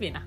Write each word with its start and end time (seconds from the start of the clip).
kvinder. 0.00 0.20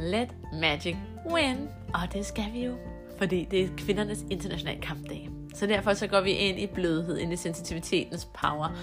Let 0.00 0.28
magic 0.52 0.96
win. 1.32 1.68
Og 1.94 2.12
det 2.12 2.26
skal 2.26 2.44
vi 2.52 2.64
jo, 2.64 2.72
fordi 3.18 3.46
det 3.50 3.64
er 3.64 3.68
kvindernes 3.76 4.24
internationale 4.30 4.80
kampdag. 4.80 5.30
Så 5.54 5.66
derfor 5.66 5.94
så 5.94 6.06
går 6.06 6.20
vi 6.20 6.30
ind 6.30 6.58
i 6.58 6.66
blødhed, 6.66 7.18
ind 7.18 7.32
i 7.32 7.36
sensitivitetens 7.36 8.28
power, 8.34 8.76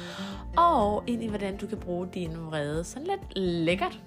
og 0.58 1.04
ind 1.08 1.24
i 1.24 1.28
hvordan 1.28 1.58
du 1.58 1.68
kan 1.68 1.78
bruge 1.78 2.08
din 2.14 2.32
vrede 2.38 2.84
sådan 2.84 3.08
lidt 3.08 3.38
lækkert. 3.38 4.00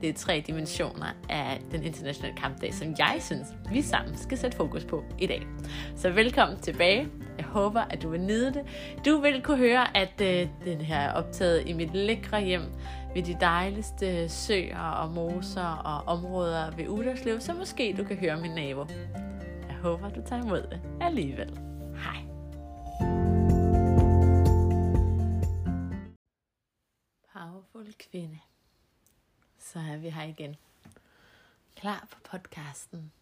Det 0.00 0.08
er 0.08 0.12
tre 0.12 0.44
dimensioner 0.46 1.06
af 1.28 1.60
den 1.70 1.82
internationale 1.82 2.36
kampdag, 2.36 2.74
som 2.74 2.94
jeg 2.98 3.16
synes, 3.20 3.46
vi 3.72 3.82
sammen 3.82 4.16
skal 4.16 4.38
sætte 4.38 4.56
fokus 4.56 4.84
på 4.84 5.04
i 5.18 5.26
dag. 5.26 5.46
Så 5.96 6.10
velkommen 6.10 6.58
tilbage. 6.60 7.08
Jeg 7.38 7.46
håber, 7.46 7.80
at 7.80 8.02
du 8.02 8.08
vil 8.08 8.20
nyde 8.20 8.54
det. 8.54 8.62
Du 9.06 9.20
vil 9.20 9.42
kunne 9.42 9.56
høre, 9.56 9.96
at 9.96 10.20
øh, 10.22 10.48
den 10.64 10.80
her 10.80 10.98
er 10.98 11.12
optaget 11.12 11.62
i 11.66 11.72
mit 11.72 11.94
lækre 11.94 12.44
hjem 12.44 12.62
ved 13.14 13.22
de 13.22 13.36
dejligste 13.40 14.28
søer 14.28 14.78
og 14.78 15.10
moser 15.10 15.66
og 15.66 16.16
områder 16.16 16.70
ved 16.70 16.88
Uderslev, 16.88 17.40
så 17.40 17.54
måske 17.54 17.94
du 17.98 18.04
kan 18.04 18.16
høre 18.16 18.40
min 18.40 18.50
nabo. 18.50 18.86
Jeg 19.68 19.76
håber, 19.82 20.08
du 20.08 20.22
tager 20.26 20.42
imod 20.42 20.62
det 20.62 20.80
alligevel. 21.00 21.58
Hej. 21.96 22.24
Powerful 27.32 27.94
kvinde. 28.10 28.38
Så 29.58 29.78
er 29.78 29.96
vi 29.96 30.08
her 30.10 30.24
igen. 30.24 30.56
Klar 31.76 32.06
på 32.10 32.18
podcasten 32.30 33.12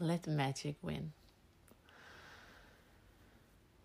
Let 0.00 0.26
Magic 0.26 0.76
Win. 0.84 1.12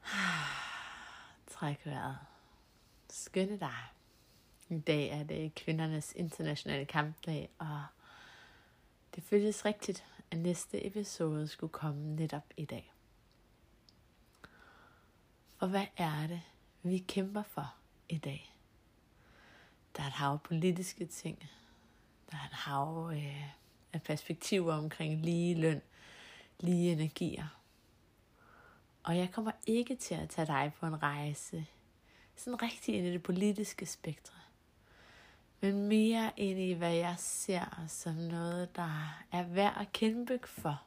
Træk 1.52 1.86
vejret. 1.86 2.18
Skønne 3.10 3.60
dig. 3.60 4.01
I 4.72 4.80
dag 4.80 5.10
er 5.10 5.24
det 5.24 5.56
kvindernes 5.56 6.14
internationale 6.16 6.86
kampdag, 6.86 7.50
og 7.58 7.84
det 9.16 9.24
føles 9.24 9.66
rigtigt, 9.66 10.06
at 10.32 10.38
næste 10.38 10.86
episode 10.86 11.48
skulle 11.48 11.72
komme 11.72 12.16
netop 12.16 12.44
i 12.58 12.66
dag. 12.66 12.94
Og 15.60 15.70
hvad 15.70 15.86
er 15.98 16.28
det, 16.28 16.42
vi 16.84 16.98
kæmper 16.98 17.44
for 17.44 17.76
i 18.10 18.18
dag? 18.18 18.56
Der 19.98 20.04
er 20.04 20.08
et 20.08 20.14
hav 20.14 20.40
politiske 20.40 21.06
ting. 21.06 21.50
Der 22.32 22.38
er 22.38 22.46
et 22.46 22.54
hav 22.54 23.12
øh, 23.14 23.44
af 23.94 24.02
perspektiver 24.02 24.74
omkring 24.74 25.22
lige 25.22 25.56
løn, 25.56 25.82
lige 26.60 26.92
energier. 26.92 27.48
Og 29.04 29.18
jeg 29.18 29.32
kommer 29.32 29.52
ikke 29.68 29.96
til 29.96 30.16
at 30.16 30.30
tage 30.30 30.48
dig 30.48 30.72
på 30.80 30.86
en 30.86 31.04
rejse, 31.04 31.66
sådan 32.36 32.62
rigtig 32.62 32.96
ind 32.96 33.08
i 33.08 33.12
det 33.12 33.24
politiske 33.24 33.86
spektrum 33.86 34.41
men 35.62 35.88
mere 35.88 36.32
ind 36.38 36.60
i, 36.60 36.74
hvad 36.74 36.94
jeg 36.94 37.16
ser 37.18 37.86
som 37.88 38.16
noget, 38.16 38.76
der 38.76 39.24
er 39.32 39.44
værd 39.44 39.78
at 39.82 39.94
kæmpe 39.94 40.40
for. 40.44 40.84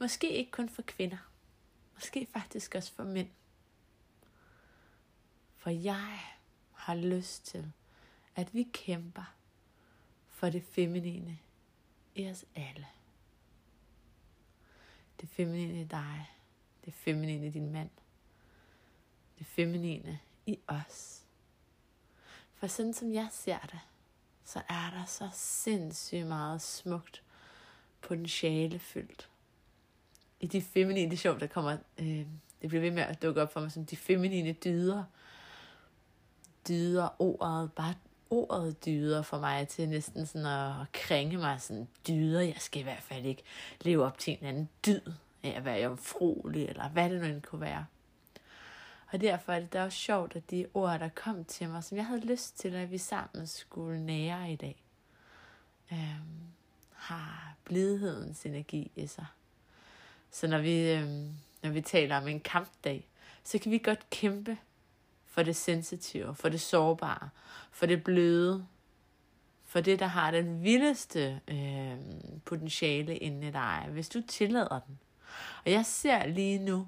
Måske 0.00 0.30
ikke 0.30 0.50
kun 0.50 0.68
for 0.68 0.82
kvinder, 0.82 1.30
måske 1.94 2.26
faktisk 2.32 2.74
også 2.74 2.92
for 2.92 3.04
mænd. 3.04 3.28
For 5.56 5.70
jeg 5.70 6.18
har 6.72 6.94
lyst 6.94 7.46
til, 7.46 7.72
at 8.36 8.54
vi 8.54 8.62
kæmper 8.72 9.34
for 10.28 10.50
det 10.50 10.62
feminine 10.62 11.38
i 12.14 12.30
os 12.30 12.44
alle. 12.54 12.86
Det 15.20 15.28
feminine 15.28 15.80
i 15.80 15.84
dig, 15.84 16.30
det 16.84 16.94
feminine 16.94 17.46
i 17.46 17.50
din 17.50 17.72
mand, 17.72 17.90
det 19.38 19.46
feminine 19.46 20.18
i 20.46 20.58
os. 20.66 21.27
For 22.58 22.66
sådan 22.66 22.94
som 22.94 23.12
jeg 23.12 23.28
ser 23.30 23.58
det, 23.58 23.80
så 24.44 24.58
er 24.68 24.90
der 24.98 25.04
så 25.06 25.28
sindssygt 25.32 26.26
meget 26.26 26.62
smukt 26.62 27.22
potentiale 28.00 28.78
fyldt. 28.78 29.28
I 30.40 30.46
de 30.46 30.62
feminine, 30.62 31.10
det 31.10 31.16
er 31.16 31.20
sjovt, 31.20 31.40
der 31.40 31.46
kommer, 31.46 31.76
øh, 31.98 32.26
det 32.62 32.68
bliver 32.68 32.80
ved 32.80 32.90
med 32.90 33.02
at 33.02 33.22
dukke 33.22 33.42
op 33.42 33.52
for 33.52 33.60
mig 33.60 33.72
som 33.72 33.86
de 33.86 33.96
feminine 33.96 34.52
dyder. 34.52 35.04
Dyder, 36.68 37.08
ordet, 37.18 37.72
bare 37.72 37.94
ordet 38.30 38.84
dyder 38.84 39.22
for 39.22 39.38
mig 39.38 39.68
til 39.68 39.88
næsten 39.88 40.26
sådan 40.26 40.46
at 40.46 40.92
kringe 40.92 41.36
mig 41.36 41.60
sådan 41.60 41.88
dyder. 42.08 42.40
Jeg 42.40 42.56
skal 42.58 42.80
i 42.80 42.84
hvert 42.84 43.02
fald 43.02 43.24
ikke 43.24 43.42
leve 43.80 44.04
op 44.04 44.18
til 44.18 44.38
en 44.40 44.46
anden 44.46 44.68
dyd 44.86 45.12
af 45.42 45.50
at 45.56 45.64
være 45.64 45.82
jomfruelig, 45.82 46.64
eller 46.68 46.88
hvad 46.88 47.10
det 47.10 47.20
nu 47.20 47.26
end 47.26 47.42
kunne 47.42 47.60
være. 47.60 47.86
Og 49.10 49.20
derfor 49.20 49.52
er 49.52 49.60
det 49.60 49.72
da 49.72 49.84
også 49.84 49.98
sjovt, 49.98 50.36
at 50.36 50.50
de 50.50 50.66
ord, 50.74 50.98
der 50.98 51.08
kom 51.08 51.44
til 51.44 51.68
mig, 51.68 51.84
som 51.84 51.96
jeg 51.96 52.06
havde 52.06 52.26
lyst 52.26 52.58
til, 52.58 52.74
at 52.74 52.90
vi 52.90 52.98
sammen 52.98 53.46
skulle 53.46 54.00
nære 54.00 54.52
i 54.52 54.56
dag, 54.56 54.84
øhm, 55.92 56.52
har 56.92 57.54
blidhedens 57.64 58.46
energi 58.46 58.90
i 58.96 59.06
sig. 59.06 59.26
Så 60.30 60.46
når 60.46 60.58
vi, 60.58 60.90
øhm, 60.90 61.32
når 61.62 61.70
vi 61.70 61.80
taler 61.80 62.16
om 62.16 62.28
en 62.28 62.40
kampdag, 62.40 63.08
så 63.44 63.58
kan 63.58 63.72
vi 63.72 63.78
godt 63.78 64.10
kæmpe 64.10 64.58
for 65.26 65.42
det 65.42 65.56
sensitive, 65.56 66.34
for 66.34 66.48
det 66.48 66.60
sårbare, 66.60 67.30
for 67.70 67.86
det 67.86 68.04
bløde, 68.04 68.66
for 69.64 69.80
det, 69.80 69.98
der 69.98 70.06
har 70.06 70.30
den 70.30 70.62
vildeste 70.62 71.40
øh, 71.48 71.96
potentiale 72.44 73.16
inde 73.16 73.48
i 73.48 73.50
dig, 73.50 73.88
hvis 73.90 74.08
du 74.08 74.22
tillader 74.28 74.80
den. 74.80 74.98
Og 75.64 75.70
jeg 75.70 75.86
ser 75.86 76.26
lige 76.26 76.58
nu, 76.58 76.86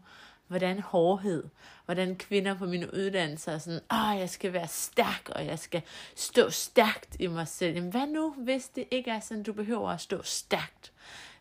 hvordan 0.51 0.81
hårdhed, 0.81 1.45
hvordan 1.85 2.17
kvinder 2.17 2.55
på 2.55 2.67
mine 2.67 2.95
uddannelser 2.95 3.53
er 3.53 3.59
sådan, 3.59 3.81
åh, 3.93 4.19
jeg 4.19 4.31
skal 4.31 4.53
være 4.53 4.69
stærk, 4.69 5.29
og 5.35 5.47
jeg 5.47 5.59
skal 5.59 5.83
stå 6.15 6.51
stærkt 6.51 7.17
i 7.19 7.27
mig 7.27 7.49
selv. 7.49 7.75
Jamen, 7.75 7.91
hvad 7.91 8.07
nu, 8.07 8.31
hvis 8.31 8.69
det 8.69 8.85
ikke 8.91 9.11
er 9.11 9.21
sådan, 9.21 9.43
du 9.43 9.53
behøver 9.53 9.89
at 9.89 10.01
stå 10.01 10.23
stærkt? 10.23 10.93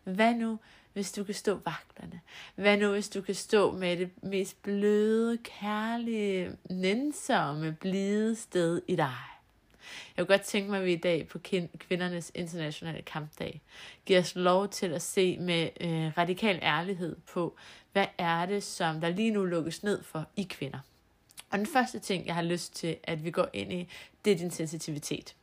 Hvad 0.04 0.34
nu, 0.34 0.58
hvis 0.92 1.12
du 1.12 1.24
kan 1.24 1.34
stå 1.34 1.54
vagterne? 1.54 2.20
Hvad 2.54 2.76
nu, 2.76 2.90
hvis 2.90 3.08
du 3.08 3.20
kan 3.20 3.34
stå 3.34 3.72
med 3.72 3.96
det 3.96 4.10
mest 4.22 4.62
bløde, 4.62 5.38
kærlige, 5.38 6.56
nænsomme, 6.70 7.76
blide 7.80 8.36
sted 8.36 8.82
i 8.88 8.96
dig? 8.96 9.29
Jeg 10.16 10.26
kunne 10.26 10.36
godt 10.36 10.46
tænke 10.46 10.70
mig, 10.70 10.78
at 10.78 10.86
vi 10.86 10.92
i 10.92 10.96
dag 10.96 11.28
på 11.28 11.38
kvindernes 11.78 12.32
internationale 12.34 13.02
kampdag 13.02 13.60
giver 14.06 14.20
os 14.20 14.34
lov 14.34 14.68
til 14.68 14.92
at 14.92 15.02
se 15.02 15.36
med 15.38 15.68
øh, 15.80 16.12
radikal 16.18 16.58
ærlighed 16.62 17.16
på, 17.32 17.56
hvad 17.92 18.06
er 18.18 18.46
det, 18.46 18.62
som 18.62 19.00
der 19.00 19.08
lige 19.08 19.30
nu 19.30 19.44
lukkes 19.44 19.82
ned 19.82 20.02
for 20.02 20.26
i 20.36 20.42
kvinder. 20.42 20.78
Og 21.50 21.58
den 21.58 21.66
første 21.66 21.98
ting, 21.98 22.26
jeg 22.26 22.34
har 22.34 22.42
lyst 22.42 22.74
til, 22.74 22.96
at 23.02 23.24
vi 23.24 23.30
går 23.30 23.48
ind 23.52 23.72
i, 23.72 23.88
det 24.24 24.32
er 24.32 24.36
din 24.36 24.50
sensitivitet. 24.50 25.34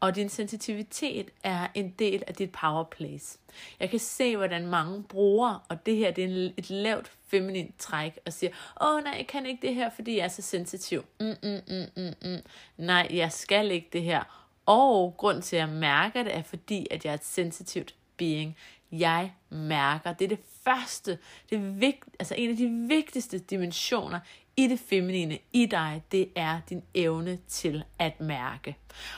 Og 0.00 0.16
din 0.16 0.28
sensitivitet 0.28 1.30
er 1.42 1.66
en 1.74 1.90
del 1.90 2.22
af 2.26 2.34
dit 2.34 2.52
power 2.52 2.84
place. 2.84 3.38
Jeg 3.80 3.90
kan 3.90 3.98
se, 3.98 4.36
hvordan 4.36 4.66
mange 4.66 5.02
bruger, 5.02 5.66
og 5.68 5.86
det 5.86 5.96
her 5.96 6.10
det 6.10 6.24
er 6.24 6.50
et 6.56 6.70
lavt 6.70 7.12
feminint 7.28 7.78
træk, 7.78 8.18
og 8.26 8.32
siger, 8.32 8.50
åh 8.80 9.04
nej, 9.04 9.14
jeg 9.18 9.26
kan 9.26 9.46
ikke 9.46 9.66
det 9.66 9.74
her, 9.74 9.90
fordi 9.90 10.16
jeg 10.16 10.24
er 10.24 10.28
så 10.28 10.42
sensitiv. 10.42 11.04
Mm, 11.20 11.26
mm, 11.42 11.60
mm, 11.68 12.02
mm, 12.02 12.30
mm. 12.30 12.40
Nej, 12.76 13.08
jeg 13.10 13.32
skal 13.32 13.70
ikke 13.70 13.88
det 13.92 14.02
her. 14.02 14.46
Og 14.66 15.14
grund 15.16 15.42
til, 15.42 15.56
at 15.56 15.60
jeg 15.60 15.68
mærker 15.68 16.22
det, 16.22 16.36
er 16.36 16.42
fordi, 16.42 16.86
at 16.90 17.04
jeg 17.04 17.10
er 17.10 17.14
et 17.14 17.24
sensitivt 17.24 17.94
being. 18.16 18.56
Jeg 18.92 19.32
mærker. 19.50 20.12
Det 20.12 20.24
er 20.24 20.28
det 20.28 20.44
første, 20.64 21.18
det 21.50 21.80
vigt, 21.80 22.04
altså 22.18 22.34
en 22.34 22.50
af 22.50 22.56
de 22.56 22.68
vigtigste 22.88 23.38
dimensioner 23.38 24.20
i 24.56 24.66
det 24.66 24.80
feminine 24.80 25.38
i 25.52 25.66
dig, 25.66 26.02
det 26.12 26.28
er 26.36 26.60
din 26.70 26.82
evne 26.94 27.38
til 27.48 27.84
at 27.98 28.20
mærke. 28.20 28.76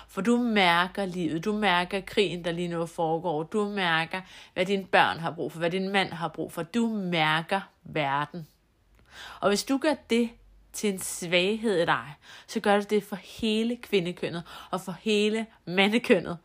For 0.08 0.20
du 0.20 0.36
mærker 0.36 1.06
livet, 1.06 1.44
du 1.44 1.52
mærker 1.52 2.00
krigen, 2.00 2.44
der 2.44 2.52
lige 2.52 2.68
nu 2.68 2.86
foregår, 2.86 3.42
du 3.42 3.68
mærker, 3.68 4.20
hvad 4.54 4.66
dine 4.66 4.84
børn 4.84 5.18
har 5.18 5.30
brug 5.30 5.52
for, 5.52 5.58
hvad 5.58 5.70
din 5.70 5.88
mand 5.88 6.12
har 6.12 6.28
brug 6.28 6.52
for, 6.52 6.62
du 6.62 6.88
mærker 6.88 7.60
verden. 7.84 8.46
Og 9.40 9.48
hvis 9.48 9.64
du 9.64 9.78
gør 9.78 9.94
det 10.10 10.30
til 10.72 10.92
en 10.92 10.98
svaghed 10.98 11.82
i 11.82 11.86
dig, 11.86 12.14
så 12.46 12.60
gør 12.60 12.80
du 12.80 12.86
det 12.90 13.04
for 13.04 13.16
hele 13.16 13.76
kvindekønnet 13.76 14.42
og 14.70 14.80
for 14.80 14.96
hele 15.00 15.46
mandekønnet. 15.64 16.38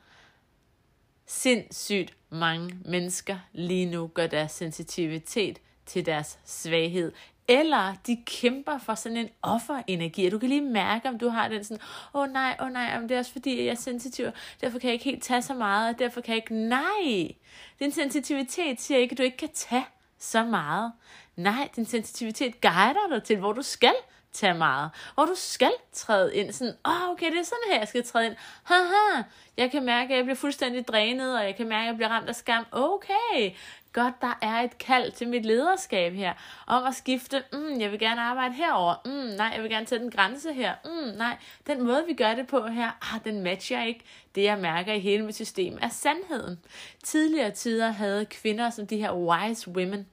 Sindssygt 1.28 2.14
mange 2.30 2.78
mennesker 2.86 3.38
lige 3.54 3.86
nu 3.86 4.08
gør 4.08 4.28
deres 4.28 4.52
sensitivitet 4.52 5.60
til 5.86 6.06
deres 6.06 6.40
svaghed. 6.46 7.12
Eller 7.48 7.96
de 8.08 8.24
kæmper 8.26 8.78
for 8.78 8.96
sådan 8.96 9.18
en 9.18 9.30
offerenergi, 9.42 10.30
du 10.30 10.40
kan 10.40 10.50
lige 10.50 10.62
mærke, 10.62 11.10
om 11.10 11.20
du 11.20 11.30
har 11.30 11.48
den 11.48 11.64
sådan, 11.64 11.84
åh 12.14 12.22
oh, 12.22 12.30
nej, 12.30 12.56
åh 12.60 12.66
oh, 12.66 12.72
nej, 12.74 12.98
om 12.98 13.08
det 13.08 13.16
er 13.16 13.20
også 13.20 13.32
fordi, 13.32 13.66
jeg 13.66 13.72
er 13.72 13.76
sensitiv, 13.76 14.26
derfor 14.62 14.80
kan 14.80 14.88
jeg 14.88 14.94
ikke 14.94 15.06
helt 15.06 15.24
tage 15.24 15.42
så 15.42 15.54
meget, 15.54 15.94
og 15.94 16.00
derfor 16.00 16.22
kan 16.22 16.36
jeg 16.36 16.44
ikke, 16.44 16.56
nej, 16.56 17.36
din 17.80 17.92
sensitivitet 17.92 18.82
siger 18.82 18.98
ikke, 18.98 19.14
at 19.14 19.18
du 19.18 19.24
ikke 19.24 19.38
kan 19.38 19.50
tage 19.54 19.86
så 20.20 20.44
meget. 20.44 20.92
Nej, 21.36 21.70
din 21.76 21.86
sensitivitet 21.86 22.62
guider 22.62 23.08
dig 23.10 23.24
til, 23.24 23.38
hvor 23.38 23.54
du 23.54 23.62
skal 23.62 23.96
tage 24.34 24.54
meget. 24.54 24.90
Og 25.16 25.28
du 25.28 25.34
skal 25.36 25.72
træde 25.94 26.36
ind 26.36 26.52
sådan, 26.52 26.74
åh, 26.86 27.04
oh, 27.04 27.10
okay, 27.10 27.32
det 27.32 27.40
er 27.40 27.44
sådan 27.44 27.72
her, 27.72 27.80
jeg 27.80 27.88
skal 27.88 28.04
træde 28.04 28.26
ind. 28.26 28.36
Haha, 28.64 29.24
jeg 29.58 29.72
kan 29.72 29.86
mærke, 29.86 30.14
at 30.14 30.18
jeg 30.18 30.26
bliver 30.26 30.36
fuldstændig 30.36 30.88
drænet, 30.88 31.38
og 31.38 31.44
jeg 31.44 31.56
kan 31.56 31.68
mærke, 31.68 31.82
at 31.82 31.88
jeg 31.88 31.96
bliver 31.96 32.10
ramt 32.10 32.30
af 32.30 32.36
skam. 32.36 32.66
Okay, 32.72 33.52
godt, 33.94 34.22
der 34.22 34.38
er 34.42 34.62
et 34.62 34.78
kald 34.78 35.12
til 35.12 35.28
mit 35.28 35.46
lederskab 35.46 36.14
her, 36.14 36.34
om 36.68 36.84
at 36.84 36.96
skifte, 36.96 37.44
mm, 37.54 37.82
jeg 37.82 37.92
vil 37.92 38.00
gerne 38.00 38.22
arbejde 38.22 38.54
herover, 38.54 38.96
mm, 39.06 39.36
nej, 39.38 39.52
jeg 39.56 39.62
vil 39.62 39.72
gerne 39.72 39.88
sætte 39.88 40.06
en 40.06 40.12
grænse 40.12 40.54
her, 40.54 40.74
mm, 40.86 41.18
nej, 41.18 41.38
den 41.68 41.84
måde, 41.84 42.04
vi 42.08 42.14
gør 42.14 42.34
det 42.34 42.48
på 42.48 42.68
her, 42.68 43.16
ah, 43.16 43.24
den 43.24 43.44
matcher 43.44 43.84
ikke 43.84 44.06
det, 44.36 44.44
jeg 44.44 44.58
mærker 44.58 44.94
i 44.94 45.00
hele 45.00 45.26
mit 45.26 45.36
system, 45.36 45.78
er 45.82 45.90
sandheden. 45.90 46.60
Tidligere 47.04 47.52
tider 47.52 47.92
havde 47.92 48.26
kvinder 48.26 48.70
som 48.70 48.88
de 48.88 48.98
her 48.98 49.14
wise 49.14 49.72
women, 49.72 50.08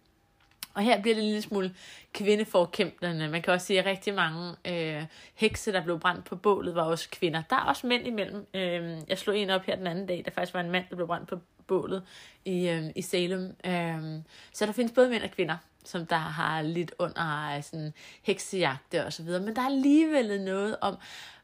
og 0.75 0.83
her 0.83 1.03
bliver 1.03 1.15
det 1.15 1.23
en 1.23 1.29
lille 1.29 1.43
smule 1.43 1.75
kvindeforkæmpende. 2.13 3.29
Man 3.29 3.43
kan 3.43 3.53
også 3.53 3.67
sige, 3.67 3.79
at 3.79 3.87
rigtig 3.87 4.15
mange 4.15 4.55
øh, 4.65 5.03
hekse, 5.35 5.73
der 5.73 5.85
blev 5.85 6.01
brændt 6.01 6.25
på 6.25 6.37
bålet, 6.37 6.75
var 6.75 6.83
også 6.83 7.09
kvinder. 7.11 7.43
Der 7.51 7.57
er 7.57 7.61
også 7.61 7.87
mænd 7.87 8.07
imellem. 8.07 8.47
Øh, 8.55 8.99
jeg 9.09 9.19
slog 9.19 9.39
en 9.39 9.51
op 9.51 9.65
her 9.65 9.77
den 9.77 9.87
anden 9.87 10.07
dag, 10.07 10.23
der 10.25 10.31
faktisk 10.31 10.55
var 10.55 10.61
en 10.61 10.71
mand, 10.71 10.85
der 10.91 10.97
blev 10.97 11.07
brændt 11.07 11.29
på 11.29 11.39
bålet 11.67 12.03
i, 12.45 12.69
øh, 12.69 12.85
i 12.97 13.03
Salem. 13.03 13.57
Øh, 13.67 14.21
så 14.53 14.67
der 14.67 14.73
findes 14.73 14.93
både 14.93 15.09
mænd 15.09 15.23
og 15.23 15.31
kvinder, 15.31 15.57
som 15.85 16.07
der 16.07 16.17
har 16.17 16.63
lidt 16.63 16.95
under 16.99 17.57
øh, 17.57 17.63
sådan 17.63 17.93
heksejagte 18.23 19.07
og 19.07 19.13
så 19.13 19.23
videre. 19.23 19.43
Men 19.43 19.57
der 19.57 19.63
er 19.63 19.67
alligevel 19.67 20.41
noget 20.41 20.77
om, 20.81 20.97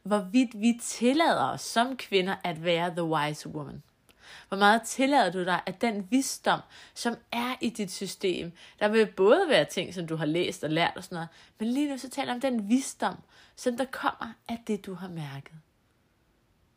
hvorvidt 0.02 0.60
vi 0.60 0.78
tillader 0.82 1.44
os 1.44 1.60
som 1.60 1.96
kvinder 1.96 2.34
at 2.44 2.64
være 2.64 2.90
the 2.90 3.04
wise 3.04 3.48
woman. 3.48 3.82
Hvor 4.50 4.58
meget 4.58 4.82
tillader 4.82 5.30
du 5.30 5.44
dig, 5.44 5.62
at 5.66 5.80
den 5.80 6.10
visdom, 6.10 6.60
som 6.94 7.16
er 7.32 7.54
i 7.60 7.70
dit 7.70 7.92
system, 7.92 8.52
der 8.78 8.88
vil 8.88 9.06
både 9.06 9.48
være 9.48 9.64
ting, 9.64 9.94
som 9.94 10.06
du 10.06 10.16
har 10.16 10.26
læst 10.26 10.64
og 10.64 10.70
lært 10.70 10.96
og 10.96 11.04
sådan 11.04 11.16
noget, 11.16 11.28
men 11.58 11.68
lige 11.68 11.90
nu 11.90 11.98
så 11.98 12.10
taler 12.10 12.34
om 12.34 12.40
den 12.40 12.68
visdom, 12.68 13.16
som 13.56 13.76
der 13.76 13.84
kommer 13.84 14.32
af 14.48 14.62
det, 14.66 14.86
du 14.86 14.94
har 14.94 15.08
mærket. 15.08 15.54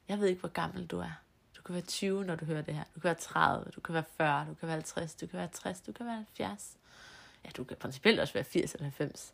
Jeg 0.08 0.20
ved 0.20 0.28
ikke, 0.28 0.40
hvor 0.40 0.50
gammel 0.50 0.86
du 0.86 1.00
er. 1.00 1.22
Du 1.58 1.62
kan 1.62 1.76
være 1.76 1.84
20, 1.84 2.26
når 2.26 2.36
du 2.36 2.46
hører 2.46 2.62
det 2.62 2.74
her. 2.74 2.84
Du 2.96 3.00
kan 3.00 3.04
være 3.04 3.14
30, 3.14 3.72
du 3.76 3.82
kan 3.82 3.94
være 3.94 4.04
40, 4.18 4.46
du 4.50 4.54
kan 4.54 4.68
være 4.68 4.76
50, 4.76 5.16
du 5.16 5.28
kan 5.28 5.40
være 5.40 5.48
60, 5.48 5.82
du 5.82 5.92
kan 5.92 6.06
være 6.06 6.16
70. 6.16 6.78
Ja, 7.46 7.50
du 7.58 7.64
kan 7.64 7.78
principielt 7.78 8.20
også 8.20 8.34
være 8.34 8.44
80 8.44 8.74
eller 8.74 8.86
90. 8.86 9.34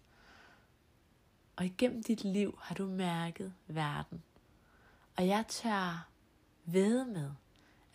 Og 1.56 1.65
igennem 1.65 2.03
dit 2.03 2.24
liv 2.24 2.59
har 2.62 2.75
du 2.75 2.85
mærket 2.85 3.53
verden. 3.68 4.24
Og 5.18 5.27
jeg 5.27 5.45
tør 5.47 6.07
ved 6.65 7.06
med, 7.06 7.31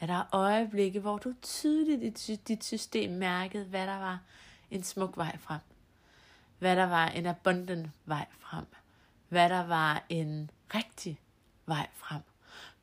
at 0.04 0.08
der 0.08 0.14
er 0.14 0.34
øjeblikke, 0.34 1.00
hvor 1.00 1.18
du 1.18 1.34
tydeligt 1.42 2.28
i 2.28 2.36
dit 2.36 2.64
system 2.64 3.10
mærkede, 3.10 3.64
hvad 3.64 3.86
der 3.86 3.98
var 3.98 4.20
en 4.70 4.82
smuk 4.82 5.16
vej 5.16 5.36
frem. 5.38 5.60
Hvad 6.58 6.76
der 6.76 6.84
var 6.84 7.06
en 7.08 7.26
abundant 7.26 7.90
vej 8.04 8.26
frem. 8.38 8.64
Hvad 9.28 9.48
der 9.48 9.66
var 9.66 10.04
en 10.08 10.50
rigtig 10.74 11.20
vej 11.66 11.88
frem. 11.92 12.20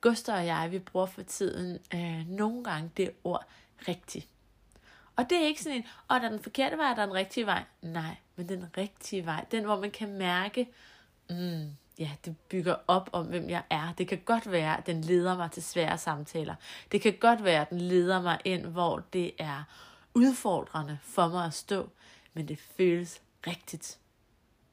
Gustav 0.01 0.35
og 0.35 0.45
jeg, 0.45 0.71
vi 0.71 0.79
bruger 0.79 1.05
for 1.05 1.21
tiden 1.21 1.79
øh, 1.93 2.27
nogle 2.27 2.63
gange 2.63 2.91
det 2.97 3.11
ord 3.23 3.45
rigtig. 3.87 4.27
Og 5.15 5.29
det 5.29 5.37
er 5.37 5.45
ikke 5.45 5.63
sådan 5.63 5.77
en, 5.77 5.85
åh, 6.11 6.19
der 6.19 6.25
er 6.25 6.29
den 6.29 6.43
forkerte 6.43 6.77
vej, 6.77 6.93
der 6.93 7.01
er 7.01 7.05
den 7.05 7.15
rigtige 7.15 7.45
vej. 7.45 7.63
Nej, 7.81 8.15
men 8.35 8.49
den 8.49 8.65
rigtige 8.77 9.25
vej. 9.25 9.45
Den, 9.51 9.63
hvor 9.63 9.79
man 9.79 9.91
kan 9.91 10.17
mærke, 10.17 10.69
mm, 11.29 11.77
ja, 12.01 12.11
det 12.25 12.37
bygger 12.37 12.75
op 12.87 13.09
om, 13.11 13.25
hvem 13.25 13.49
jeg 13.49 13.63
er. 13.69 13.93
Det 13.97 14.07
kan 14.07 14.21
godt 14.25 14.51
være, 14.51 14.77
at 14.77 14.85
den 14.85 15.01
leder 15.01 15.37
mig 15.37 15.51
til 15.51 15.63
svære 15.63 15.97
samtaler. 15.97 16.55
Det 16.91 17.01
kan 17.01 17.17
godt 17.19 17.43
være, 17.43 17.61
at 17.61 17.69
den 17.69 17.81
leder 17.81 18.21
mig 18.21 18.39
ind, 18.45 18.65
hvor 18.65 19.03
det 19.13 19.31
er 19.37 19.63
udfordrende 20.13 20.97
for 21.01 21.27
mig 21.27 21.45
at 21.45 21.53
stå, 21.53 21.89
men 22.33 22.47
det 22.47 22.59
føles 22.77 23.21
rigtigt. 23.47 23.97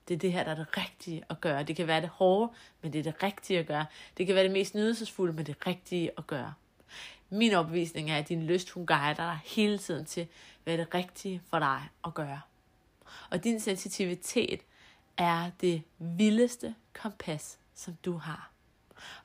Det 0.08 0.14
er 0.14 0.18
det 0.18 0.32
her, 0.32 0.44
der 0.44 0.50
er 0.50 0.54
det 0.54 0.76
rigtige 0.76 1.22
at 1.30 1.40
gøre. 1.40 1.62
Det 1.62 1.76
kan 1.76 1.86
være 1.86 2.00
det 2.00 2.08
hårde, 2.08 2.52
men 2.82 2.92
det 2.92 2.98
er 2.98 3.02
det 3.02 3.22
rigtige 3.22 3.58
at 3.58 3.66
gøre. 3.66 3.86
Det 4.16 4.26
kan 4.26 4.34
være 4.34 4.44
det 4.44 4.52
mest 4.52 4.74
nydelsesfulde, 4.74 5.32
men 5.32 5.46
det 5.46 5.66
rigtige 5.66 6.10
at 6.18 6.26
gøre. 6.26 6.54
Min 7.30 7.54
opvisning 7.54 8.10
er, 8.10 8.16
at 8.16 8.28
din 8.28 8.42
lyst, 8.42 8.70
hun 8.70 8.86
guider 8.86 9.14
dig 9.14 9.38
hele 9.44 9.78
tiden 9.78 10.04
til, 10.04 10.26
hvad 10.64 10.74
er 10.74 10.76
det 10.76 10.94
rigtige 10.94 11.42
for 11.50 11.58
dig 11.58 11.82
at 12.04 12.14
gøre. 12.14 12.40
Og 13.30 13.44
din 13.44 13.60
sensitivitet 13.60 14.60
er 15.18 15.50
det 15.60 15.82
vildeste 15.98 16.74
kompas, 16.92 17.58
som 17.74 17.96
du 18.04 18.16
har. 18.16 18.50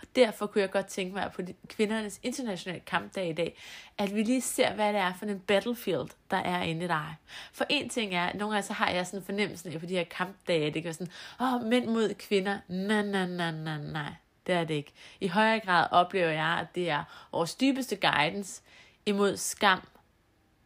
Og 0.02 0.08
derfor 0.16 0.48
kunne 0.48 0.62
jeg 0.62 0.72
godt 0.72 0.86
tænke 0.86 1.14
mig 1.14 1.32
på 1.36 1.42
kvindernes 1.68 2.20
internationale 2.24 2.82
kampdag 2.86 3.30
i 3.30 3.34
dag, 3.34 3.58
at 3.98 4.16
vi 4.16 4.24
lige 4.24 4.42
ser, 4.42 4.74
hvad 4.74 4.94
det 4.94 5.02
er 5.02 5.14
for 5.14 5.26
en 5.26 5.40
battlefield, 5.40 6.10
der 6.32 6.38
er 6.38 6.64
inde 6.64 6.86
i 6.86 6.88
dig. 6.88 7.16
For 7.54 7.66
en 7.70 7.90
ting 7.90 8.16
er, 8.16 8.26
at 8.26 8.36
nogle 8.36 8.54
gange 8.54 8.68
så 8.68 8.74
har 8.74 8.90
jeg 8.90 9.08
sådan 9.08 9.20
en 9.20 9.26
fornemmelse 9.26 9.70
af 9.70 9.80
på 9.80 9.86
de 9.86 9.94
her 9.94 10.04
kampdage, 10.04 10.72
det 10.72 10.84
kan 10.84 10.94
sådan, 10.94 11.12
åh, 11.42 11.54
oh, 11.54 11.64
mænd 11.64 11.86
mod 11.86 12.14
kvinder. 12.14 12.60
Nej, 12.68 13.02
nej, 13.02 13.28
nej, 13.28 13.52
nej, 13.52 13.78
nej. 13.78 14.14
Det 14.48 14.56
er 14.56 14.64
det 14.64 14.74
ikke. 14.74 14.92
I 15.22 15.28
højere 15.28 15.60
grad 15.60 15.88
oplever 15.92 16.30
jeg, 16.30 16.58
at 16.62 16.68
det 16.76 16.90
er 16.90 17.04
vores 17.32 17.56
dybeste 17.56 17.96
guidance 17.96 18.62
imod 19.06 19.38
skam, 19.38 19.88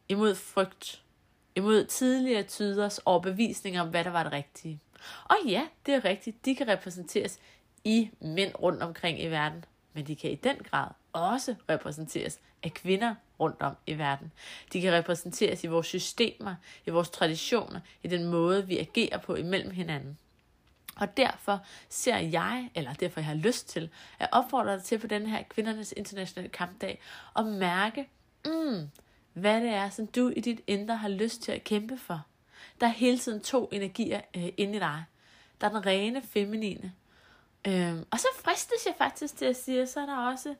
imod 0.08 0.34
frygt, 0.34 1.02
imod 1.54 1.84
tidligere 1.84 2.42
tyders 2.42 2.98
overbevisning 2.98 3.80
om, 3.80 3.88
hvad 3.88 4.04
der 4.04 4.10
var 4.10 4.22
det 4.22 4.32
rigtige. 4.32 4.80
Og 5.24 5.36
ja, 5.46 5.66
det 5.86 5.94
er 5.94 6.04
rigtigt, 6.04 6.44
de 6.44 6.54
kan 6.54 6.68
repræsenteres 6.68 7.38
i 7.84 8.10
mænd 8.20 8.52
rundt 8.62 8.82
omkring 8.82 9.22
i 9.22 9.26
verden, 9.26 9.64
men 9.92 10.06
de 10.06 10.16
kan 10.16 10.30
i 10.30 10.34
den 10.34 10.56
grad 10.56 10.88
også 11.12 11.54
repræsenteres 11.68 12.38
af 12.62 12.74
kvinder 12.74 13.14
rundt 13.40 13.62
om 13.62 13.76
i 13.86 13.98
verden. 13.98 14.32
De 14.72 14.80
kan 14.80 14.92
repræsenteres 14.92 15.64
i 15.64 15.66
vores 15.66 15.86
systemer, 15.86 16.54
i 16.86 16.90
vores 16.90 17.10
traditioner, 17.10 17.80
i 18.02 18.08
den 18.08 18.24
måde, 18.24 18.66
vi 18.66 18.78
agerer 18.78 19.18
på 19.18 19.34
imellem 19.34 19.70
hinanden. 19.70 20.18
Og 20.96 21.16
derfor 21.16 21.60
ser 21.88 22.18
jeg, 22.18 22.70
eller 22.74 22.92
derfor 22.92 23.20
jeg 23.20 23.26
har 23.26 23.34
lyst 23.34 23.68
til, 23.68 23.90
at 24.18 24.28
opfordre 24.32 24.72
dig 24.72 24.82
til 24.82 24.98
på 24.98 25.06
den 25.06 25.26
her 25.26 25.42
kvindernes 25.42 25.94
internationale 25.96 26.48
kampdag, 26.48 27.00
at 27.36 27.46
mærke, 27.46 28.08
mm, 28.44 28.90
hvad 29.32 29.60
det 29.60 29.70
er, 29.70 29.90
som 29.90 30.06
du 30.06 30.28
i 30.36 30.40
dit 30.40 30.60
indre 30.66 30.96
har 30.96 31.08
lyst 31.08 31.42
til 31.42 31.52
at 31.52 31.64
kæmpe 31.64 31.98
for. 31.98 32.26
Der 32.80 32.86
er 32.86 32.90
hele 32.90 33.18
tiden 33.18 33.40
to 33.40 33.68
energier 33.72 34.20
øh, 34.36 34.48
inde 34.56 34.76
i 34.76 34.78
dig. 34.78 35.04
Der 35.60 35.66
er 35.66 35.70
den 35.70 35.86
rene 35.86 36.22
feminine. 36.22 36.92
Øhm, 37.66 38.06
og 38.10 38.18
så 38.20 38.26
fristes 38.34 38.86
jeg 38.86 38.94
faktisk 38.98 39.36
til 39.36 39.44
at 39.44 39.56
sige, 39.56 39.86
så 39.86 40.00
er 40.00 40.06
der 40.06 40.16
også 40.16 40.54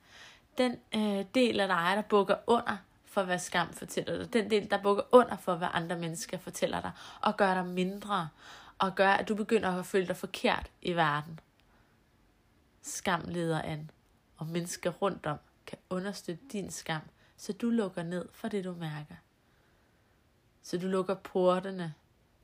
den 0.59 0.76
øh, 0.94 1.25
del 1.35 1.61
af 1.61 1.69
dig, 1.69 1.93
der 1.97 2.03
bukker 2.03 2.37
under 2.47 2.76
for, 3.05 3.23
hvad 3.23 3.38
skam 3.38 3.73
fortæller 3.73 4.19
dig. 4.19 4.32
Den 4.32 4.50
del, 4.50 4.70
der 4.70 4.82
bukker 4.82 5.03
under 5.12 5.37
for, 5.37 5.55
hvad 5.55 5.69
andre 5.73 5.97
mennesker 5.99 6.38
fortæller 6.38 6.81
dig. 6.81 6.91
Og 7.20 7.37
gør 7.37 7.55
dig 7.55 7.67
mindre. 7.67 8.29
Og 8.79 8.94
gør, 8.94 9.11
at 9.11 9.29
du 9.29 9.35
begynder 9.35 9.79
at 9.79 9.87
føle 9.87 10.06
dig 10.06 10.17
forkert 10.17 10.70
i 10.82 10.93
verden. 10.93 11.41
Skam 12.82 13.25
leder 13.26 13.62
an. 13.62 13.91
Og 14.37 14.47
mennesker 14.47 14.91
rundt 14.91 15.26
om 15.26 15.38
kan 15.67 15.79
understøtte 15.91 16.44
din 16.53 16.70
skam, 16.70 17.03
så 17.37 17.53
du 17.53 17.70
lukker 17.70 18.03
ned 18.03 18.29
for 18.32 18.49
det, 18.49 18.65
du 18.65 18.75
mærker. 18.75 19.15
Så 20.62 20.79
du 20.79 20.87
lukker 20.87 21.15
portene 21.15 21.94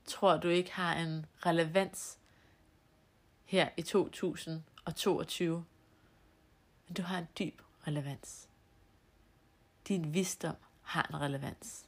tror 0.06 0.36
du 0.36 0.48
ikke 0.48 0.72
har 0.72 0.94
en 0.94 1.26
relevans 1.46 2.18
her 3.44 3.68
i 3.76 3.82
2022. 3.82 5.64
Men 6.86 6.94
du 6.94 7.02
har 7.02 7.18
en 7.18 7.28
dyb 7.38 7.60
relevans. 7.86 8.48
Din 9.88 10.14
visdom 10.14 10.56
har 10.82 11.06
en 11.10 11.20
relevans. 11.20 11.86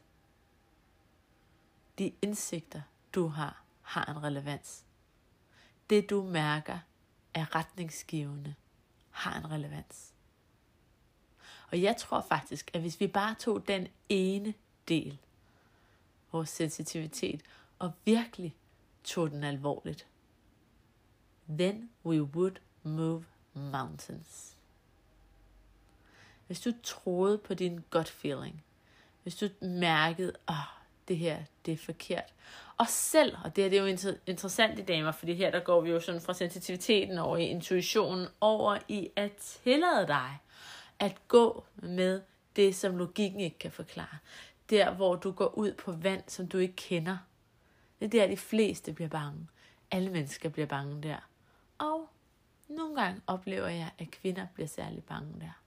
De 1.99 2.13
indsigter, 2.23 2.83
du 3.15 3.27
har, 3.27 3.63
har 3.83 4.05
en 4.05 4.23
relevans. 4.23 4.85
Det 5.91 6.11
du 6.11 6.23
mærker 6.23 6.79
er 7.35 7.55
retningsgivende, 7.55 8.55
har 9.11 9.39
en 9.39 9.51
relevans. 9.51 10.13
Og 11.71 11.83
jeg 11.83 11.97
tror 11.97 12.21
faktisk, 12.21 12.71
at 12.73 12.81
hvis 12.81 13.01
vi 13.01 13.07
bare 13.07 13.35
tog 13.35 13.69
den 13.69 13.89
ene 14.09 14.55
del, 14.89 15.19
vores 16.33 16.49
sensitivitet, 16.49 17.43
og 17.79 17.93
virkelig 18.05 18.57
tog 19.05 19.31
den 19.31 19.45
alvorligt, 19.45 20.07
then 21.49 21.91
we 22.05 22.23
would 22.23 22.57
move 22.83 23.25
mountains. 23.55 24.57
Hvis 26.47 26.61
du 26.61 26.73
troede 26.83 27.39
på 27.39 27.55
din 27.55 27.85
gut 27.91 28.09
feeling, 28.09 28.65
hvis 29.23 29.37
du 29.37 29.49
mærkede, 29.61 30.33
at 30.49 30.55
oh, 30.55 30.55
det 31.09 31.17
her, 31.17 31.43
det 31.67 31.73
er 31.73 31.77
forkert. 31.77 32.35
Og 32.77 32.87
selv, 32.89 33.37
og 33.45 33.57
det, 33.57 33.65
her, 33.65 33.71
det 33.71 33.79
er 33.79 33.83
jo 33.83 33.97
inter- 33.97 34.19
interessant 34.27 34.79
i 34.79 34.83
damer, 34.83 35.13
fordi 35.13 35.35
her 35.35 35.51
der 35.51 35.61
går 35.61 35.81
vi 35.81 35.91
jo 35.91 36.01
sådan 36.01 36.21
fra 36.21 36.35
sensitiviteten 36.35 37.19
over 37.19 37.37
i 37.37 37.47
intuitionen, 37.47 38.29
over 38.41 38.79
i 38.89 39.11
at 39.17 39.33
tillade 39.33 40.07
dig 40.07 40.39
at 40.99 41.29
gå 41.29 41.65
med 41.77 42.23
det, 42.57 42.75
som 42.75 42.97
logikken 42.97 43.41
ikke 43.41 43.59
kan 43.59 43.73
forklare. 43.73 44.19
Der, 44.71 44.95
hvor 44.95 45.15
du 45.15 45.33
går 45.33 45.59
ud 45.59 45.73
på 45.73 45.93
vand, 45.93 46.23
som 46.27 46.49
du 46.49 46.59
ikke 46.59 46.77
kender. 46.77 47.17
Det 48.01 48.05
er 48.07 48.09
der, 48.09 48.27
de 48.27 48.37
fleste 48.37 48.93
bliver 48.93 49.09
bange. 49.09 49.49
Alle 49.91 50.11
mennesker 50.11 50.49
bliver 50.49 50.67
bange 50.67 51.03
der. 51.03 51.29
Og 51.79 52.09
nogle 52.69 53.03
gange 53.03 53.21
oplever 53.27 53.69
jeg, 53.69 53.91
at 53.99 54.11
kvinder 54.11 54.47
bliver 54.55 54.69
særlig 54.69 55.05
bange 55.05 55.41
der. 55.41 55.61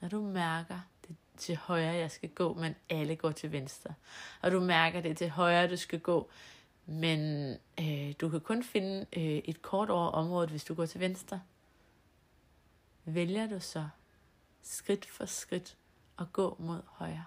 Når 0.00 0.08
du 0.08 0.22
mærker, 0.22 0.80
det 1.02 1.10
er 1.10 1.38
til 1.38 1.56
højre, 1.56 1.94
jeg 1.94 2.10
skal 2.10 2.28
gå, 2.28 2.54
men 2.54 2.74
alle 2.90 3.16
går 3.16 3.30
til 3.30 3.52
venstre. 3.52 3.94
Og 4.42 4.52
du 4.52 4.60
mærker, 4.60 5.00
det 5.00 5.10
er 5.10 5.14
til 5.14 5.30
højre, 5.30 5.70
du 5.70 5.76
skal 5.76 6.00
gå, 6.00 6.30
Men 6.88 7.50
øh, 7.80 8.14
du 8.20 8.28
kan 8.28 8.40
kun 8.40 8.62
finde 8.62 9.06
øh, 9.16 9.22
et 9.22 9.62
kort 9.62 9.90
over 9.90 10.08
området, 10.08 10.50
hvis 10.50 10.64
du 10.64 10.74
går 10.74 10.86
til 10.86 11.00
venstre. 11.00 11.40
Vælger 13.04 13.46
du 13.46 13.60
så 13.60 13.88
skridt 14.62 15.06
for 15.06 15.24
skridt 15.24 15.76
at 16.18 16.32
gå 16.32 16.56
mod 16.58 16.82
højre. 16.86 17.24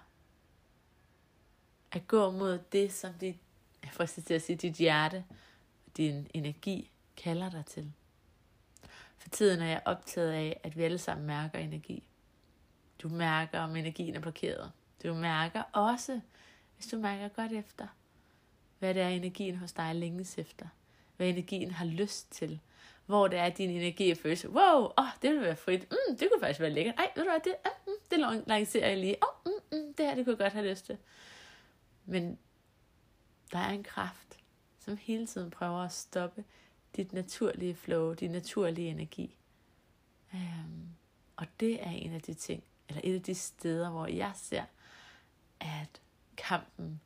At 1.92 2.08
gå 2.08 2.30
mod 2.30 2.58
det, 2.72 2.92
som 2.92 3.14
dit, 3.14 3.36
jeg 3.82 3.92
får 3.92 4.04
til 4.04 4.34
at 4.34 4.42
sige, 4.42 4.56
dit 4.56 4.74
hjerte, 4.74 5.24
din 5.96 6.26
energi 6.34 6.90
kalder 7.16 7.50
dig 7.50 7.66
til. 7.66 7.92
For 9.18 9.28
tiden 9.28 9.60
er 9.60 9.66
jeg 9.66 9.82
optaget 9.84 10.32
af, 10.32 10.60
at 10.62 10.76
vi 10.76 10.82
alle 10.82 10.98
sammen 10.98 11.26
mærker 11.26 11.58
energi. 11.58 12.08
Du 13.02 13.08
mærker, 13.08 13.60
om 13.60 13.76
energien 13.76 14.16
er 14.16 14.20
blokeret. 14.20 14.72
Du 15.02 15.14
mærker 15.14 15.62
også, 15.62 16.20
hvis 16.76 16.86
du 16.86 16.98
mærker 16.98 17.28
godt 17.28 17.52
efter, 17.52 17.86
hvad 18.78 18.94
det 18.94 19.02
er, 19.02 19.08
energien 19.08 19.56
hos 19.56 19.72
dig 19.72 19.94
længes 19.94 20.38
efter. 20.38 20.66
Hvad 21.16 21.28
energien 21.28 21.70
har 21.70 21.84
lyst 21.84 22.32
til. 22.32 22.60
Hvor 23.06 23.28
det 23.28 23.38
er, 23.38 23.44
at 23.44 23.58
din 23.58 23.70
energi 23.70 24.04
føles, 24.04 24.20
følelse. 24.20 24.50
Wow, 24.50 24.92
oh, 24.96 25.06
det 25.22 25.30
vil 25.30 25.40
være 25.40 25.56
frit. 25.56 25.90
Mm, 25.90 26.16
det 26.16 26.28
kunne 26.30 26.40
faktisk 26.40 26.60
være 26.60 26.70
lækkert. 26.70 26.94
Ej, 26.98 27.10
ved 27.16 27.24
du 27.24 27.30
hvad, 27.30 27.40
det, 27.44 27.54
uh, 27.66 27.92
mm, 27.92 27.92
det 28.10 28.46
lancerer 28.46 28.88
jeg 28.88 28.98
lige. 28.98 29.16
Oh, 29.22 29.52
mm, 29.52 29.78
mm, 29.78 29.94
det 29.94 30.06
her, 30.06 30.14
det 30.14 30.24
kunne 30.24 30.32
jeg 30.32 30.38
godt 30.38 30.52
have 30.52 30.70
lyst 30.70 30.86
til. 30.86 30.96
Men 32.06 32.38
der 33.52 33.58
er 33.58 33.70
en 33.70 33.82
kraft, 33.82 34.38
som 34.78 34.96
hele 34.96 35.26
tiden 35.26 35.50
prøver 35.50 35.78
at 35.78 35.92
stoppe 35.92 36.44
dit 36.96 37.12
naturlige 37.12 37.74
flow, 37.74 38.14
din 38.14 38.30
naturlige 38.30 38.88
energi. 38.88 39.36
Øhm, 40.34 40.88
og 41.36 41.46
det 41.60 41.82
er 41.82 41.90
en 41.90 42.12
af 42.12 42.22
de 42.22 42.34
ting, 42.34 42.64
eller 42.88 43.00
et 43.04 43.14
af 43.14 43.22
de 43.22 43.34
steder, 43.34 43.90
hvor 43.90 44.06
jeg 44.06 44.32
ser, 44.36 44.64
at 45.60 46.00
kampen, 46.36 47.00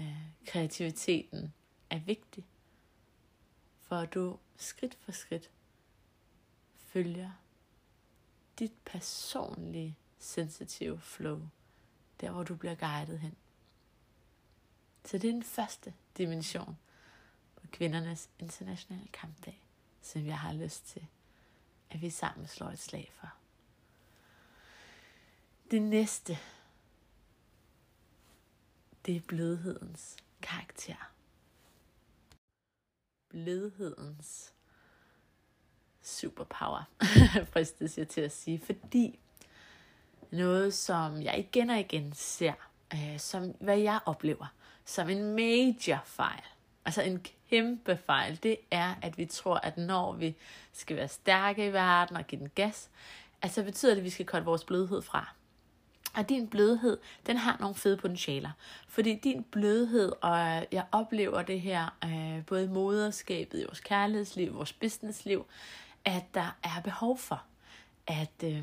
øh, 0.00 0.26
kreativiteten 0.46 1.54
er 1.90 1.98
vigtig. 1.98 2.44
For 3.80 3.96
at 3.96 4.14
du 4.14 4.38
skridt 4.56 4.94
for 4.94 5.12
skridt 5.12 5.50
følger 6.76 7.30
dit 8.58 8.72
personlige 8.84 9.96
sensitive 10.18 11.00
flow, 11.00 11.40
der 12.20 12.30
hvor 12.30 12.42
du 12.42 12.54
bliver 12.54 12.74
guidet 12.74 13.18
hen. 13.18 13.36
Så 15.04 15.18
det 15.18 15.28
er 15.28 15.32
den 15.32 15.42
første 15.42 15.94
dimension 16.18 16.78
på 17.56 17.66
kvindernes 17.72 18.30
internationale 18.38 19.08
kampdag, 19.12 19.62
som 20.02 20.26
jeg 20.26 20.38
har 20.38 20.52
lyst 20.52 20.86
til, 20.86 21.06
at 21.90 22.02
vi 22.02 22.10
sammen 22.10 22.46
slår 22.46 22.68
et 22.68 22.78
slag 22.78 23.10
for. 23.12 23.32
Det 25.70 25.82
næste, 25.82 26.38
det 29.06 29.16
er 29.16 29.20
blødhedens 29.20 30.16
karakter. 30.42 31.12
Blødhedens 33.28 34.52
superpower, 36.02 36.82
fristes 37.52 37.98
jeg 37.98 38.08
til 38.08 38.20
at 38.20 38.32
sige, 38.32 38.60
fordi 38.60 39.20
noget, 40.30 40.74
som 40.74 41.22
jeg 41.22 41.38
igen 41.38 41.70
og 41.70 41.80
igen 41.80 42.12
ser, 42.12 42.54
øh, 42.94 43.18
som 43.18 43.50
hvad 43.60 43.78
jeg 43.78 44.00
oplever, 44.06 44.46
som 44.84 45.08
en 45.08 45.34
major 45.34 46.02
fejl, 46.04 46.42
altså 46.84 47.02
en 47.02 47.26
kæmpe 47.50 47.96
fejl, 47.96 48.38
det 48.42 48.56
er, 48.70 48.94
at 49.02 49.18
vi 49.18 49.24
tror, 49.24 49.56
at 49.56 49.78
når 49.78 50.12
vi 50.12 50.36
skal 50.72 50.96
være 50.96 51.08
stærke 51.08 51.66
i 51.66 51.72
verden 51.72 52.16
og 52.16 52.26
give 52.26 52.40
den 52.40 52.50
gas, 52.54 52.90
altså 53.42 53.62
betyder 53.62 53.92
det, 53.92 53.98
at 53.98 54.04
vi 54.04 54.10
skal 54.10 54.26
korte 54.26 54.44
vores 54.44 54.64
blødhed 54.64 55.02
fra. 55.02 55.34
Og 56.14 56.28
din 56.28 56.48
blødhed, 56.48 56.98
den 57.26 57.36
har 57.36 57.56
nogle 57.60 57.74
fede 57.74 57.96
potentialer. 57.96 58.50
Fordi 58.88 59.14
din 59.14 59.44
blødhed, 59.44 60.12
og 60.20 60.66
jeg 60.72 60.84
oplever 60.92 61.42
det 61.42 61.60
her, 61.60 61.96
øh, 62.04 62.46
både 62.46 62.64
i 62.64 62.68
moderskabet, 62.68 63.60
i 63.60 63.64
vores 63.64 63.80
kærlighedsliv, 63.80 64.54
vores 64.54 64.72
businessliv, 64.72 65.46
at 66.04 66.24
der 66.34 66.56
er 66.62 66.80
behov 66.84 67.18
for, 67.18 67.42
at, 68.06 68.44
øh, 68.44 68.62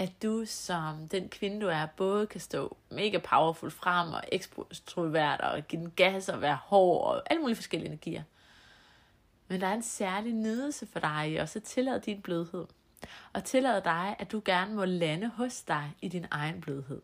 at 0.00 0.22
du 0.22 0.44
som 0.46 1.08
den 1.08 1.28
kvinde, 1.28 1.60
du 1.60 1.66
er, 1.66 1.86
både 1.86 2.26
kan 2.26 2.40
stå 2.40 2.76
mega 2.90 3.18
powerful 3.18 3.70
frem 3.70 4.12
og 4.12 4.22
ekstrovert 4.32 5.40
og 5.40 5.62
give 5.68 5.82
den 5.82 5.92
gas 5.96 6.28
og 6.28 6.40
være 6.40 6.58
hård 6.62 7.06
og 7.06 7.22
alle 7.30 7.40
mulige 7.40 7.56
forskellige 7.56 7.88
energier. 7.88 8.22
Men 9.48 9.60
der 9.60 9.66
er 9.66 9.74
en 9.74 9.82
særlig 9.82 10.32
nydelse 10.32 10.86
for 10.86 11.00
dig 11.00 11.32
i 11.32 11.36
også 11.36 11.58
at 11.58 11.62
tillade 11.62 12.00
din 12.00 12.22
blødhed 12.22 12.66
og 13.32 13.44
tillade 13.44 13.80
dig, 13.84 14.16
at 14.18 14.32
du 14.32 14.42
gerne 14.44 14.74
må 14.74 14.84
lande 14.84 15.28
hos 15.28 15.62
dig 15.62 15.94
i 16.02 16.08
din 16.08 16.26
egen 16.30 16.60
blødhed. 16.60 17.00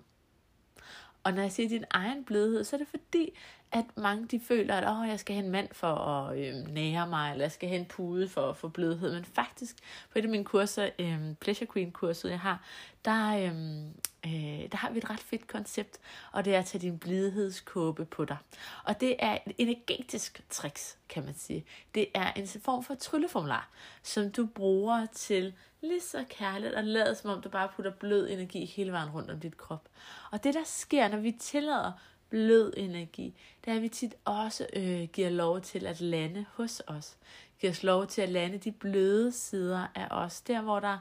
Og 1.26 1.32
når 1.32 1.42
jeg 1.42 1.52
siger 1.52 1.68
din 1.68 1.84
egen 1.90 2.24
blødhed, 2.24 2.64
så 2.64 2.76
er 2.76 2.78
det 2.78 2.88
fordi, 2.88 3.38
at 3.72 3.84
mange 3.96 4.26
de 4.26 4.40
føler, 4.40 4.74
at 4.74 4.88
Åh, 4.90 5.08
jeg 5.08 5.20
skal 5.20 5.34
have 5.34 5.44
en 5.44 5.52
mand 5.52 5.68
for 5.72 5.94
at 5.94 6.38
øh, 6.38 6.54
nære 6.74 7.06
mig, 7.06 7.32
eller 7.32 7.44
jeg 7.44 7.52
skal 7.52 7.68
have 7.68 7.80
en 7.80 7.86
pude 7.86 8.28
for 8.28 8.50
at 8.50 8.56
få 8.56 8.68
blødhed. 8.68 9.14
Men 9.14 9.24
faktisk, 9.24 9.76
på 10.12 10.18
et 10.18 10.24
af 10.24 10.30
mine 10.30 10.44
kurser, 10.44 10.90
øh, 10.98 11.18
Pleasure 11.40 11.68
Queen 11.72 11.90
kurset, 11.90 12.30
jeg 12.30 12.40
har, 12.40 12.62
der, 13.04 13.36
øh, 13.36 13.82
øh, 14.26 14.70
der 14.72 14.76
har 14.76 14.90
vi 14.90 14.98
et 14.98 15.10
ret 15.10 15.20
fedt 15.20 15.46
koncept, 15.46 15.98
og 16.32 16.44
det 16.44 16.54
er 16.54 16.58
at 16.58 16.64
tage 16.64 16.82
din 16.82 16.98
blidhedskåbe 16.98 18.04
på 18.04 18.24
dig. 18.24 18.36
Og 18.84 19.00
det 19.00 19.16
er 19.18 19.38
et 19.46 19.52
energetisk 19.58 20.42
tricks, 20.50 20.98
kan 21.08 21.24
man 21.24 21.34
sige. 21.34 21.64
Det 21.94 22.06
er 22.14 22.32
en 22.32 22.46
form 22.46 22.84
for 22.84 22.94
trylleformular, 22.94 23.70
som 24.02 24.30
du 24.30 24.46
bruger 24.46 25.06
til 25.06 25.54
lige 25.80 26.00
så 26.00 26.24
kærligt 26.28 26.74
og 26.74 26.84
lade 26.84 27.14
som 27.14 27.30
om 27.30 27.42
du 27.42 27.48
bare 27.48 27.68
putter 27.76 27.90
blød 27.90 28.30
energi 28.30 28.64
hele 28.64 28.92
vejen 28.92 29.10
rundt 29.10 29.30
om 29.30 29.40
dit 29.40 29.56
krop. 29.56 29.88
Og 30.30 30.44
det 30.44 30.54
der 30.54 30.64
sker, 30.64 31.08
når 31.08 31.18
vi 31.18 31.32
tillader 31.32 31.92
blød 32.28 32.72
energi, 32.76 33.34
det 33.64 33.70
er, 33.70 33.76
at 33.76 33.82
vi 33.82 33.88
tit 33.88 34.14
også 34.24 34.66
øh, 34.72 35.02
giver 35.12 35.30
lov 35.30 35.60
til 35.60 35.86
at 35.86 36.00
lande 36.00 36.46
hos 36.52 36.82
os. 36.86 37.16
Giver 37.60 37.70
os 37.70 37.82
lov 37.82 38.06
til 38.06 38.22
at 38.22 38.28
lande 38.28 38.58
de 38.58 38.72
bløde 38.72 39.32
sider 39.32 39.86
af 39.94 40.06
os. 40.10 40.40
Der, 40.40 40.60
hvor 40.60 40.80
der, 40.80 40.98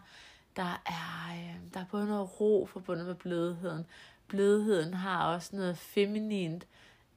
der, 0.56 0.82
er, 0.86 1.34
øh, 1.34 1.74
der 1.74 1.80
er 1.80 1.86
både 1.92 2.06
noget 2.06 2.42
ro 2.42 2.66
forbundet 2.66 3.06
med 3.06 3.16
blødheden. 3.16 3.86
Blødheden 4.28 4.94
har 4.94 5.34
også 5.34 5.56
noget 5.56 5.78
feminint 5.78 6.68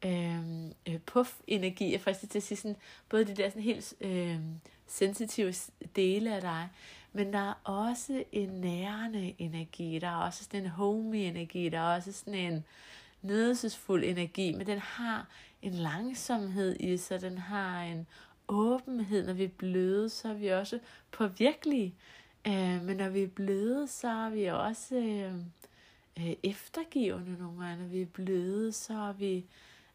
øh, 0.05 0.65
øh 0.87 0.99
puff-energi. 1.07 1.93
Jeg 1.93 2.01
fristet 2.01 2.31
til 2.31 2.39
at 2.39 2.43
sige 2.43 2.59
sådan, 2.59 2.77
både 3.09 3.25
de 3.25 3.35
der 3.35 3.49
sådan 3.49 3.63
helt 3.63 3.95
øh, 4.01 4.41
sensitive 4.87 5.55
dele 5.97 6.35
af 6.35 6.41
dig, 6.41 6.69
men 7.13 7.33
der 7.33 7.39
er 7.39 7.55
også 7.65 8.25
en 8.33 8.49
nærende 8.49 9.35
energi, 9.39 9.99
der 9.99 10.09
er 10.09 10.17
også 10.17 10.45
sådan 10.45 10.63
en 10.63 10.71
homey 10.71 11.19
energi, 11.19 11.69
der 11.69 11.79
er 11.79 11.95
også 11.95 12.13
sådan 12.13 12.35
en 12.35 12.65
nydelsesfuld 13.23 14.05
energi, 14.05 14.55
men 14.55 14.67
den 14.67 14.79
har 14.79 15.27
en 15.63 15.73
langsomhed 15.73 16.77
i 16.81 16.97
sig, 16.97 17.21
den 17.21 17.39
har 17.39 17.83
en 17.83 18.07
åbenhed, 18.49 19.27
når 19.27 19.33
vi 19.33 19.45
er 19.45 19.49
bløde, 19.49 20.09
så 20.09 20.29
er 20.29 20.35
vi 20.35 20.49
også 20.49 20.79
påvirkelige. 21.11 21.95
Øh, 22.49 22.85
men 22.85 22.97
når 22.97 23.09
vi 23.09 23.23
er 23.23 23.29
bløde, 23.29 23.89
så 23.89 24.09
er 24.09 24.31
vi 24.31 24.45
også 24.45 24.95
øh, 24.95 25.35
øh, 26.19 26.37
eftergivende 26.43 27.39
nogle 27.39 27.65
gange. 27.65 27.83
Når 27.83 27.89
vi 27.91 28.03
er 28.03 28.07
bløde, 28.07 28.73
så 28.73 28.93
er 28.93 29.13
vi... 29.13 29.45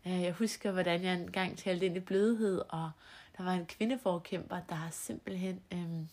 Øh, 0.05 0.21
jeg 0.21 0.33
husker, 0.33 0.71
hvordan 0.71 1.03
jeg 1.03 1.13
engang 1.13 1.57
talte 1.57 1.85
ind 1.85 1.97
i 1.97 1.99
blødhed, 1.99 2.61
og 2.69 2.91
der 3.37 3.43
var 3.43 3.53
en 3.53 3.65
kvindeforkæmper, 3.65 4.59
der 4.69 4.89
simpelthen... 4.91 5.61
Øh, 5.73 6.05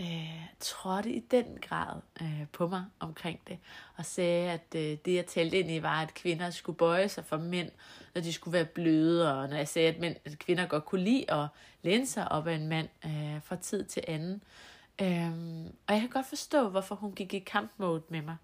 øh, 0.00 0.46
trådte 0.60 1.12
i 1.12 1.20
den 1.20 1.58
grad 1.60 2.00
øh, 2.22 2.46
på 2.52 2.68
mig 2.68 2.84
omkring 3.00 3.40
det, 3.48 3.58
og 3.96 4.04
sagde, 4.04 4.50
at 4.50 4.74
øh, 4.76 4.98
det 5.04 5.14
jeg 5.14 5.26
talte 5.26 5.58
ind 5.58 5.70
i 5.70 5.82
var, 5.82 6.02
at 6.02 6.14
kvinder 6.14 6.50
skulle 6.50 6.76
bøje 6.76 7.08
sig 7.08 7.24
for 7.24 7.36
mænd, 7.36 7.70
når 8.14 8.22
de 8.22 8.32
skulle 8.32 8.52
være 8.52 8.64
bløde, 8.64 9.34
og 9.34 9.48
når 9.48 9.56
jeg 9.56 9.68
sagde, 9.68 9.88
at, 9.88 10.00
mænd, 10.00 10.16
at 10.24 10.38
kvinder 10.38 10.66
godt 10.66 10.84
kunne 10.84 11.04
lide 11.04 11.30
at 11.30 11.46
læne 11.82 12.06
sig 12.06 12.32
op 12.32 12.46
af 12.46 12.54
en 12.54 12.68
mand 12.68 12.88
øh, 13.04 13.42
fra 13.42 13.56
tid 13.56 13.84
til 13.84 14.04
anden. 14.08 14.34
Øh, 14.34 14.73
Øhm, 15.02 15.66
og 15.86 15.94
jeg 15.94 16.00
kan 16.00 16.10
godt 16.10 16.26
forstå, 16.26 16.68
hvorfor 16.68 16.94
hun 16.94 17.12
gik 17.12 17.34
i 17.34 17.38
kampmode 17.38 18.02
med 18.08 18.22
mig. 18.22 18.36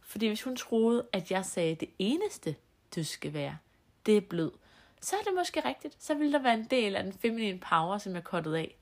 Fordi 0.00 0.26
hvis 0.26 0.42
hun 0.42 0.56
troede, 0.56 1.06
at 1.12 1.30
jeg 1.30 1.44
sagde, 1.44 1.72
at 1.72 1.80
det 1.80 1.90
eneste, 1.98 2.54
du 2.96 3.04
skal 3.04 3.32
være, 3.32 3.58
det 4.06 4.16
er 4.16 4.20
blød, 4.20 4.52
så 5.00 5.16
er 5.16 5.22
det 5.22 5.32
måske 5.36 5.68
rigtigt. 5.68 5.96
Så 6.04 6.14
vil 6.14 6.32
der 6.32 6.38
være 6.38 6.54
en 6.54 6.66
del 6.70 6.96
af 6.96 7.04
den 7.04 7.12
feminine 7.12 7.58
power, 7.58 7.98
som 7.98 8.14
jeg 8.14 8.24
kottede 8.24 8.58
af. 8.58 8.76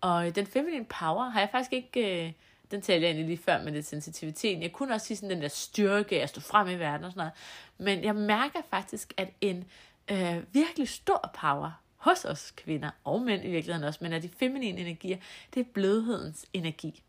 Og 0.00 0.34
den 0.34 0.46
feminine 0.46 0.84
power 0.84 1.28
har 1.28 1.40
jeg 1.40 1.48
faktisk 1.52 1.72
ikke... 1.72 2.26
Øh, 2.26 2.32
den 2.70 2.82
talte 2.82 3.02
jeg 3.02 3.08
egentlig 3.08 3.26
lige 3.26 3.44
før 3.44 3.62
med 3.62 3.72
det 3.72 3.86
sensitiviteten. 3.86 4.62
Jeg 4.62 4.72
kunne 4.72 4.94
også 4.94 5.06
sige 5.06 5.16
sådan 5.16 5.30
den 5.30 5.42
der 5.42 5.48
styrke, 5.48 6.22
at 6.22 6.28
stå 6.28 6.40
frem 6.40 6.68
i 6.68 6.74
verden 6.74 7.04
og 7.04 7.12
sådan 7.12 7.20
noget. 7.20 7.32
Men 7.78 8.04
jeg 8.04 8.14
mærker 8.14 8.58
faktisk, 8.70 9.14
at 9.16 9.28
en 9.40 9.64
øh, 10.10 10.54
virkelig 10.54 10.88
stor 10.88 11.30
power 11.40 11.83
hos 12.04 12.24
os 12.24 12.50
kvinder, 12.56 12.90
og 13.04 13.22
mænd 13.22 13.44
i 13.44 13.50
virkeligheden 13.50 13.88
også, 13.88 13.98
men 14.02 14.12
af 14.12 14.22
de 14.22 14.28
feminine 14.28 14.80
energier, 14.80 15.18
det 15.54 15.60
er 15.60 15.64
blødhedens 15.72 16.46
energi. 16.52 17.02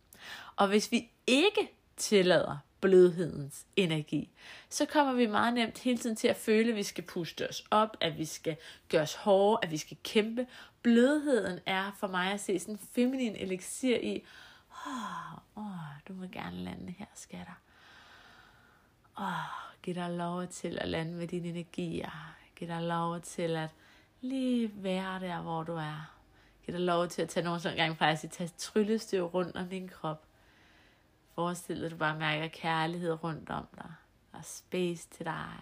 Og 0.56 0.68
hvis 0.68 0.92
vi 0.92 1.10
ikke 1.28 1.72
tillader 1.98 2.58
blødhedens 2.82 3.66
energi, 3.76 4.30
så 4.70 4.86
kommer 4.86 5.14
vi 5.14 5.26
meget 5.26 5.54
nemt 5.54 5.80
hele 5.80 5.98
tiden 5.98 6.16
til 6.16 6.28
at 6.28 6.36
føle, 6.36 6.70
at 6.70 6.76
vi 6.76 6.84
skal 6.84 7.04
puste 7.04 7.50
os 7.50 7.64
op, 7.72 7.98
at 8.02 8.18
vi 8.18 8.26
skal 8.26 8.58
gøre 8.90 9.02
os 9.02 9.16
hårde, 9.16 9.60
at 9.64 9.72
vi 9.72 9.78
skal 9.78 9.98
kæmpe. 10.04 10.48
Blødheden 10.82 11.60
er 11.66 11.92
for 12.00 12.08
mig 12.08 12.32
at 12.32 12.40
se 12.40 12.60
sådan 12.60 12.74
en 12.74 12.80
feminin 12.96 13.36
elixir 13.36 13.98
i, 13.98 14.24
åh, 14.88 15.34
oh, 15.58 15.66
oh, 15.66 16.00
du 16.08 16.14
må 16.14 16.26
gerne 16.26 16.64
lande 16.64 16.94
her, 16.98 17.06
skatter. 17.16 17.62
Åh, 19.20 19.26
oh, 19.26 19.82
giv 19.84 19.96
dig 19.96 20.10
lov 20.10 20.48
til 20.48 20.78
at 20.82 20.88
lande 20.88 21.12
med 21.12 21.28
dine 21.28 21.48
energier. 21.48 22.36
Giv 22.56 22.68
dig 22.68 22.82
lov 22.82 23.22
til 23.22 23.56
at 23.56 23.70
Lige 24.30 24.72
være 24.84 25.20
der, 25.20 25.42
hvor 25.42 25.64
du 25.64 25.76
er. 25.76 26.16
Giv 26.66 26.74
dig 26.74 26.82
lov 26.82 27.08
til 27.08 27.22
at 27.22 27.30
tage 27.30 27.44
nogle 27.44 27.60
sådan 27.60 27.78
gang 27.78 27.98
faktisk 27.98 28.34
tage 28.34 28.50
tryllestøv 28.58 29.26
rundt 29.26 29.56
om 29.56 29.70
din 29.70 29.88
krop. 29.88 30.26
Forestil 31.36 31.78
dig, 31.78 31.86
at 31.86 31.92
du 31.92 31.98
bare 31.98 32.20
mærker 32.20 32.48
kærlighed 32.48 33.24
rundt 33.24 33.50
om 33.50 33.68
dig. 33.76 33.94
Og 34.32 34.46
space 34.46 35.08
til 35.10 35.26
dig. 35.26 35.54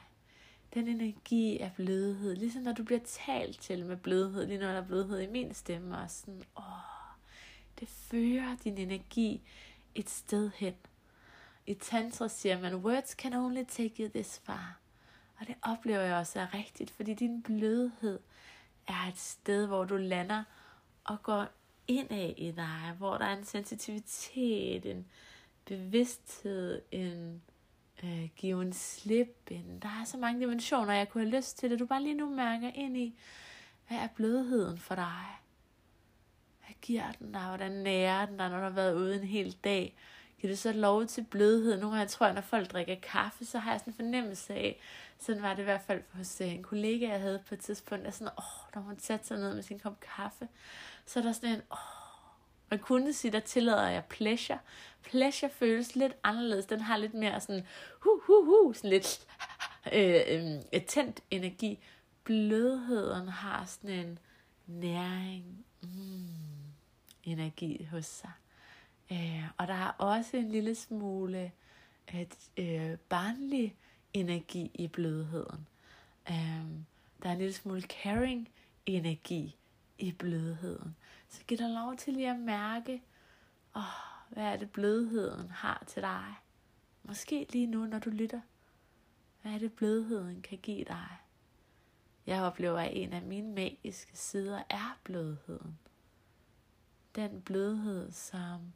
Den 0.73 0.87
energi 0.87 1.59
af 1.59 1.71
blødhed, 1.75 2.35
ligesom 2.35 2.61
når 2.61 2.73
du 2.73 2.83
bliver 2.83 3.01
talt 3.05 3.59
til 3.59 3.85
med 3.85 3.97
blødhed, 3.97 4.45
lige 4.47 4.59
når 4.59 4.67
der 4.67 4.81
er 4.81 4.87
blødhed 4.87 5.19
i 5.19 5.27
min 5.27 5.53
stemme, 5.53 5.97
og 5.97 6.09
sådan, 6.09 6.43
åh, 6.57 6.63
det 7.79 7.87
fører 7.87 8.55
din 8.63 8.77
energi 8.77 9.41
et 9.95 10.09
sted 10.09 10.51
hen. 10.55 10.75
I 11.65 11.73
tantra 11.73 12.27
siger 12.27 12.61
man, 12.61 12.75
words 12.75 13.09
can 13.09 13.33
only 13.33 13.63
take 13.67 14.03
you 14.03 14.09
this 14.09 14.41
far. 14.43 14.79
Og 15.39 15.47
det 15.47 15.55
oplever 15.61 16.01
jeg 16.01 16.15
også 16.15 16.39
er 16.39 16.53
rigtigt, 16.53 16.91
fordi 16.91 17.13
din 17.13 17.43
blødhed 17.43 18.19
er 18.87 19.07
et 19.09 19.17
sted, 19.17 19.67
hvor 19.67 19.83
du 19.83 19.97
lander 19.97 20.43
og 21.03 21.23
går 21.23 21.47
indad 21.87 22.33
i 22.37 22.51
dig, 22.51 22.93
hvor 22.97 23.17
der 23.17 23.25
er 23.25 23.37
en 23.37 23.45
sensitivitet, 23.45 24.85
en 24.85 25.05
bevidsthed, 25.65 26.81
en 26.91 27.41
øh, 28.03 28.29
given 28.35 28.73
slip, 28.73 29.37
en, 29.51 29.79
der 29.81 29.87
er 29.87 30.05
så 30.05 30.17
mange 30.17 30.41
dimensioner, 30.41 30.93
jeg 30.93 31.09
kunne 31.09 31.23
have 31.23 31.35
lyst 31.35 31.57
til, 31.57 31.73
at 31.73 31.79
du 31.79 31.85
bare 31.85 32.03
lige 32.03 32.15
nu 32.15 32.29
mærker 32.29 32.71
ind 32.75 32.97
i, 32.97 33.15
hvad 33.87 33.97
er 33.97 34.07
blødheden 34.15 34.77
for 34.77 34.95
dig? 34.95 35.25
Hvad 36.59 36.75
giver 36.81 37.11
den 37.11 37.31
dig? 37.31 37.47
Hvordan 37.47 37.71
nærer 37.71 38.25
den 38.25 38.37
dig, 38.37 38.49
når 38.49 38.57
du 38.57 38.63
har 38.63 38.69
været 38.69 38.95
ude 38.95 39.15
en 39.15 39.27
hel 39.27 39.57
dag? 39.63 39.95
Giver 40.43 40.51
det 40.51 40.59
så 40.59 40.71
lov 40.71 41.05
til 41.05 41.23
blødhed? 41.23 41.77
Nogle 41.77 41.97
gange 41.97 42.09
tror 42.09 42.25
jeg, 42.25 42.35
når 42.35 42.41
folk 42.41 42.71
drikker 42.71 42.95
kaffe, 42.95 43.45
så 43.45 43.59
har 43.59 43.71
jeg 43.71 43.79
sådan 43.79 43.93
en 43.93 43.95
fornemmelse 43.95 44.53
af, 44.53 44.79
sådan 45.19 45.41
var 45.41 45.53
det 45.53 45.59
i 45.59 45.63
hvert 45.63 45.81
fald 45.81 46.01
hos 46.13 46.41
øh, 46.41 46.53
en 46.53 46.63
kollega, 46.63 47.09
jeg 47.09 47.19
havde 47.19 47.43
på 47.47 47.55
et 47.55 47.59
tidspunkt, 47.59 48.07
at 48.07 48.13
sådan, 48.13 48.33
åh, 48.37 48.75
når 48.75 48.81
hun 48.81 48.99
satte 48.99 49.27
sig 49.27 49.37
ned 49.37 49.55
med 49.55 49.63
sin 49.63 49.79
kop 49.79 49.99
kaffe, 49.99 50.47
så 51.05 51.19
er 51.19 51.23
der 51.23 51.31
sådan 51.31 51.49
en, 51.49 51.61
åh, 51.71 51.77
man 52.69 52.79
kunne 52.79 53.13
sige, 53.13 53.31
der 53.31 53.39
tillader 53.39 53.87
jeg 53.87 54.05
pleasure. 54.05 54.59
Pleasure 55.03 55.51
føles 55.51 55.95
lidt 55.95 56.13
anderledes. 56.23 56.65
Den 56.65 56.81
har 56.81 56.97
lidt 56.97 57.13
mere 57.13 57.41
sådan, 57.41 57.65
hu, 57.99 58.21
hu, 58.25 58.45
hu, 58.45 58.73
sådan 58.73 58.89
lidt 58.89 59.27
øh, 59.93 60.55
øh, 60.73 60.81
tændt 60.81 61.19
energi. 61.31 61.79
Blødheden 62.23 63.27
har 63.27 63.65
sådan 63.65 63.89
en 63.89 64.19
næring, 64.67 65.65
mm, 65.81 66.27
energi 67.23 67.87
hos 67.91 68.05
sig. 68.05 68.31
Øh, 69.11 69.43
og 69.57 69.67
der 69.67 69.73
er 69.73 69.89
også 69.89 70.37
en 70.37 70.51
lille 70.51 70.75
smule 70.75 71.51
et, 72.13 72.37
øh, 72.57 72.97
barnlig 72.97 73.75
energi 74.13 74.71
i 74.73 74.87
blødheden. 74.87 75.67
Øh, 76.29 76.65
der 77.23 77.29
er 77.29 77.31
en 77.31 77.37
lille 77.37 77.53
smule 77.53 77.81
caring 77.81 78.49
energi 78.85 79.57
i 79.97 80.11
blødheden. 80.11 80.95
Så 81.29 81.43
giv 81.47 81.57
dig 81.57 81.69
lov 81.69 81.95
til 81.95 82.13
lige 82.13 82.29
at 82.29 82.39
mærke, 82.39 83.01
åh, 83.75 83.81
hvad 84.29 84.43
er 84.43 84.55
det 84.55 84.71
blødheden 84.71 85.49
har 85.49 85.83
til 85.87 86.01
dig. 86.01 86.33
Måske 87.03 87.47
lige 87.49 87.67
nu, 87.67 87.85
når 87.85 87.99
du 87.99 88.09
lytter. 88.09 88.41
Hvad 89.41 89.51
er 89.51 89.57
det 89.57 89.73
blødheden 89.73 90.41
kan 90.41 90.57
give 90.57 90.83
dig? 90.83 91.07
Jeg 92.25 92.41
oplever, 92.41 92.79
at 92.79 92.91
en 92.93 93.13
af 93.13 93.21
mine 93.21 93.53
magiske 93.53 94.17
sider 94.17 94.63
er 94.69 94.97
blødheden. 95.03 95.79
Den 97.15 97.41
blødhed, 97.41 98.11
som 98.11 98.73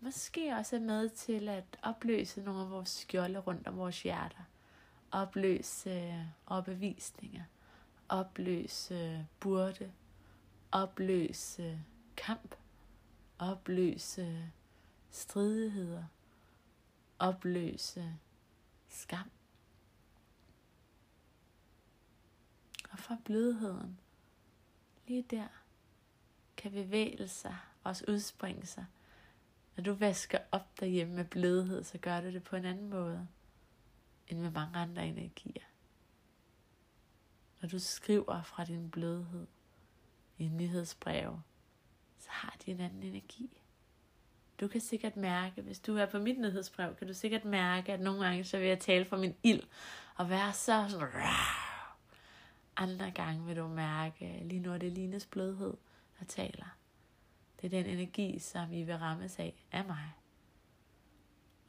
måske 0.00 0.54
også 0.54 0.76
er 0.76 0.80
med 0.80 1.08
til 1.08 1.48
at 1.48 1.64
opløse 1.82 2.40
nogle 2.40 2.60
af 2.60 2.70
vores 2.70 2.88
skjolde 2.88 3.38
rundt 3.38 3.66
om 3.66 3.76
vores 3.76 4.02
hjerter. 4.02 4.44
Opløse 5.10 5.90
øh, 5.90 6.24
overbevisninger. 6.46 7.44
Opløse 8.08 8.94
øh, 8.94 9.20
burde. 9.40 9.92
Opløse 10.72 11.62
øh, 11.62 11.78
kamp. 12.16 12.54
Opløse 13.38 14.52
stridigheder. 15.10 16.04
Opløse 17.18 18.14
skam. 18.88 19.30
Og 22.90 22.98
fra 22.98 23.16
blødheden, 23.24 24.00
lige 25.06 25.22
der, 25.22 25.48
kan 26.56 26.72
bevægelser 26.72 27.54
også 27.84 28.04
udspringe 28.08 28.66
sig 28.66 28.86
når 29.78 29.84
du 29.84 29.92
vasker 29.92 30.38
op 30.52 30.80
derhjemme 30.80 31.14
med 31.14 31.24
blødhed, 31.24 31.84
så 31.84 31.98
gør 31.98 32.20
du 32.20 32.26
det 32.26 32.42
på 32.42 32.56
en 32.56 32.64
anden 32.64 32.90
måde, 32.90 33.28
end 34.28 34.38
med 34.38 34.50
mange 34.50 34.78
andre 34.78 35.06
energier. 35.06 35.62
Når 37.60 37.68
du 37.68 37.78
skriver 37.78 38.42
fra 38.42 38.64
din 38.64 38.90
blødhed 38.90 39.46
i 40.38 40.44
en 40.44 40.56
nyhedsbrev, 40.56 41.40
så 42.18 42.28
har 42.30 42.56
de 42.66 42.70
en 42.70 42.80
anden 42.80 43.02
energi. 43.02 43.62
Du 44.60 44.68
kan 44.68 44.80
sikkert 44.80 45.16
mærke, 45.16 45.62
hvis 45.62 45.80
du 45.80 45.96
er 45.96 46.06
på 46.06 46.18
mit 46.18 46.38
nyhedsbrev, 46.38 46.96
kan 46.96 47.06
du 47.06 47.14
sikkert 47.14 47.44
mærke, 47.44 47.92
at 47.92 48.00
nogle 48.00 48.24
gange 48.24 48.44
så 48.44 48.58
vil 48.58 48.68
jeg 48.68 48.80
tale 48.80 49.04
fra 49.04 49.16
min 49.16 49.34
ild, 49.42 49.62
og 50.14 50.30
være 50.30 50.52
så 50.52 50.86
sådan, 50.88 51.08
andre 52.76 53.10
gange 53.10 53.46
vil 53.46 53.56
du 53.56 53.68
mærke, 53.68 54.42
lige 54.44 54.60
nu 54.60 54.72
er 54.72 54.78
det 54.78 54.92
Lines 54.92 55.26
blødhed, 55.26 55.74
der 56.18 56.24
taler. 56.24 56.77
Det 57.60 57.66
er 57.66 57.82
den 57.82 57.86
energi, 57.86 58.38
som 58.38 58.72
I 58.72 58.82
vil 58.82 58.96
rammes 58.96 59.38
af, 59.38 59.64
af 59.72 59.84
mig. 59.84 60.12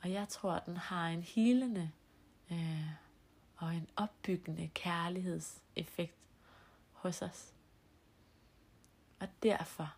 Og 0.02 0.12
jeg 0.12 0.28
tror, 0.28 0.52
at 0.52 0.65
den 0.65 0.78
har 0.78 1.08
en 1.08 1.23
helende 1.23 1.91
øh, 2.52 2.89
og 3.56 3.75
en 3.75 3.88
opbyggende 3.95 4.69
kærlighedseffekt 4.73 6.17
hos 6.91 7.21
os. 7.21 7.54
Og 9.19 9.28
derfor 9.43 9.93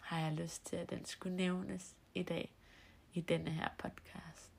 har 0.00 0.20
jeg 0.20 0.32
lyst 0.32 0.66
til, 0.66 0.76
at 0.76 0.90
den 0.90 1.04
skulle 1.04 1.36
nævnes 1.36 1.96
i 2.14 2.22
dag 2.22 2.54
i 3.12 3.20
denne 3.20 3.50
her 3.50 3.68
podcast. 3.78 4.52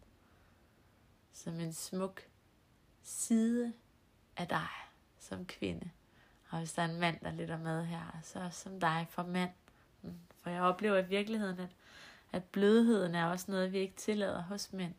Som 1.32 1.60
en 1.60 1.74
smuk 1.74 2.22
side 3.02 3.74
af 4.38 4.48
dig 4.48 4.68
som 5.18 5.46
kvinde. 5.46 5.92
Og 6.50 6.58
hvis 6.58 6.74
der 6.74 6.82
er 6.82 6.88
en 6.88 7.00
mand, 7.00 7.20
der 7.20 7.32
lytter 7.32 7.58
med 7.58 7.86
her, 7.86 8.20
så 8.24 8.50
som 8.50 8.80
dig 8.80 9.08
for 9.10 9.24
mand 9.24 9.52
for 10.48 10.52
jeg 10.52 10.62
oplever 10.62 10.98
i 10.98 11.06
virkeligheden, 11.06 11.60
at, 11.60 11.70
at 12.32 12.44
blødheden 12.44 13.16
er 13.16 13.26
også 13.26 13.52
noget, 13.52 13.72
vi 13.72 13.78
ikke 13.78 13.96
tillader 13.96 14.42
hos 14.42 14.74
mænd. 14.74 14.94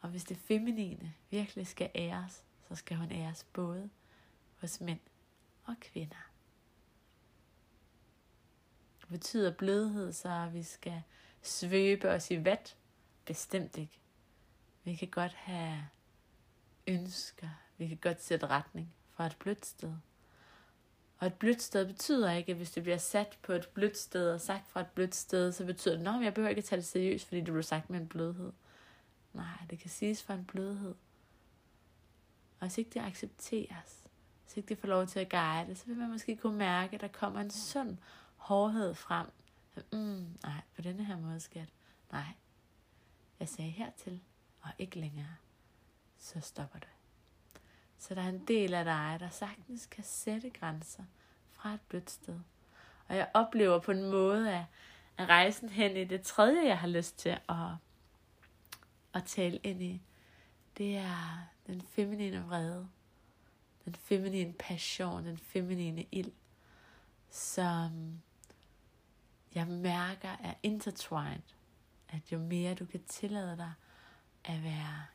Og 0.00 0.08
hvis 0.08 0.24
det 0.24 0.36
feminine 0.36 1.14
virkelig 1.30 1.66
skal 1.66 1.90
æres, 1.94 2.44
så 2.68 2.74
skal 2.74 2.96
hun 2.96 3.12
æres 3.12 3.46
både 3.52 3.90
hos 4.60 4.80
mænd 4.80 5.00
og 5.64 5.74
kvinder. 5.80 6.30
Det 9.00 9.08
betyder 9.08 9.50
blødhed, 9.50 10.12
så 10.12 10.28
at 10.28 10.54
vi 10.54 10.62
skal 10.62 11.02
svøbe 11.42 12.10
os 12.10 12.30
i 12.30 12.44
vat? 12.44 12.76
Bestemt 13.24 13.76
ikke. 13.76 14.00
Vi 14.84 14.94
kan 14.94 15.08
godt 15.08 15.32
have 15.32 15.88
ønsker. 16.86 17.48
Vi 17.78 17.88
kan 17.88 17.96
godt 17.96 18.22
sætte 18.22 18.46
retning 18.46 18.94
fra 19.10 19.26
et 19.26 19.36
blødt 19.38 19.66
sted. 19.66 19.94
Og 21.18 21.26
et 21.26 21.34
blødt 21.34 21.62
sted 21.62 21.86
betyder 21.86 22.32
ikke, 22.32 22.50
at 22.50 22.56
hvis 22.56 22.70
det 22.70 22.82
bliver 22.82 22.98
sat 22.98 23.38
på 23.42 23.52
et 23.52 23.68
blødt 23.68 23.98
sted 23.98 24.30
og 24.30 24.40
sagt 24.40 24.68
fra 24.68 24.80
et 24.80 24.86
blødt 24.86 25.14
sted, 25.14 25.52
så 25.52 25.64
betyder 25.64 25.96
det, 25.96 26.06
at 26.06 26.24
jeg 26.24 26.34
behøver 26.34 26.48
ikke 26.48 26.58
at 26.58 26.64
tage 26.64 26.76
det 26.76 26.86
seriøst, 26.86 27.26
fordi 27.26 27.40
det 27.40 27.52
blev 27.52 27.62
sagt 27.62 27.90
med 27.90 28.00
en 28.00 28.08
blødhed. 28.08 28.52
Nej, 29.32 29.66
det 29.70 29.78
kan 29.78 29.90
siges 29.90 30.22
for 30.22 30.34
en 30.34 30.44
blødhed. 30.44 30.94
Og 32.60 32.66
hvis 32.66 32.78
ikke 32.78 32.90
det 32.94 33.00
accepteres, 33.00 34.04
hvis 34.44 34.56
ikke 34.56 34.68
det 34.68 34.78
får 34.78 34.88
lov 34.88 35.06
til 35.06 35.20
at 35.20 35.28
guide, 35.28 35.74
så 35.74 35.86
vil 35.86 35.96
man 35.96 36.10
måske 36.10 36.36
kunne 36.36 36.58
mærke, 36.58 36.94
at 36.94 37.00
der 37.00 37.08
kommer 37.08 37.40
en 37.40 37.50
sund 37.50 37.96
hårdhed 38.36 38.94
frem. 38.94 39.26
Så, 39.74 39.82
mm, 39.92 40.38
nej, 40.42 40.60
på 40.76 40.82
denne 40.82 41.04
her 41.04 41.16
måde, 41.16 41.40
skat. 41.40 41.68
Nej, 42.12 42.26
jeg 43.40 43.48
sagde 43.48 43.70
hertil, 43.70 44.20
og 44.60 44.70
ikke 44.78 45.00
længere. 45.00 45.36
Så 46.18 46.40
stopper 46.40 46.78
det. 46.78 46.97
Så 47.98 48.14
der 48.14 48.22
er 48.22 48.28
en 48.28 48.44
del 48.44 48.74
af 48.74 48.84
dig, 48.84 49.16
der 49.20 49.28
sagtens 49.30 49.86
kan 49.86 50.04
sætte 50.04 50.50
grænser 50.50 51.02
fra 51.52 51.74
et 51.74 51.80
blødt 51.80 52.10
sted. 52.10 52.40
Og 53.08 53.16
jeg 53.16 53.28
oplever 53.34 53.78
på 53.78 53.90
en 53.90 54.10
måde, 54.10 54.54
at, 54.54 54.64
at 55.16 55.28
rejsen 55.28 55.68
hen 55.68 55.96
i 55.96 56.04
det 56.04 56.22
tredje, 56.22 56.66
jeg 56.66 56.78
har 56.78 56.88
lyst 56.88 57.18
til 57.18 57.28
at, 57.28 57.56
at 59.14 59.24
tale 59.24 59.56
ind 59.56 59.82
i, 59.82 60.02
det 60.78 60.96
er 60.96 61.48
den 61.66 61.82
feminine 61.82 62.44
vrede, 62.44 62.88
den 63.84 63.94
feminine 63.94 64.52
passion, 64.52 65.26
den 65.26 65.38
feminine 65.38 66.06
ild, 66.12 66.32
som 67.30 68.20
jeg 69.54 69.66
mærker 69.66 70.36
er 70.42 70.54
intertwined. 70.62 71.42
At 72.08 72.32
jo 72.32 72.38
mere 72.38 72.74
du 72.74 72.84
kan 72.84 73.04
tillade 73.04 73.56
dig 73.56 73.72
at 74.44 74.62
være 74.62 75.06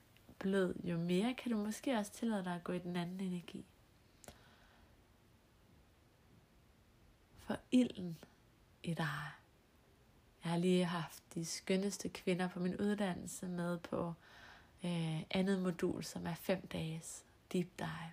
blød, 0.44 0.76
jo 0.84 0.98
mere 0.98 1.34
kan 1.34 1.52
du 1.52 1.58
måske 1.58 1.98
også 1.98 2.12
tillade 2.12 2.44
dig 2.44 2.56
at 2.56 2.64
gå 2.64 2.74
i 2.74 2.80
den 2.80 2.96
anden 2.96 3.20
energi. 3.20 3.66
For 7.40 7.58
ilden 7.72 8.18
i 8.84 8.94
dig. 8.94 9.32
Jeg 10.44 10.52
har 10.52 10.58
lige 10.58 10.86
haft 10.86 11.24
de 11.34 11.46
skønneste 11.46 12.10
kvinder 12.10 12.48
på 12.48 12.60
min 12.60 12.78
uddannelse 12.82 13.48
med 13.48 13.80
på 13.80 14.14
øh, 14.84 15.22
andet 15.32 15.62
modul, 15.62 16.04
som 16.04 16.28
er 16.28 16.34
fem 16.34 16.68
dages 16.68 17.24
deep 17.54 17.68
dive. 17.80 18.12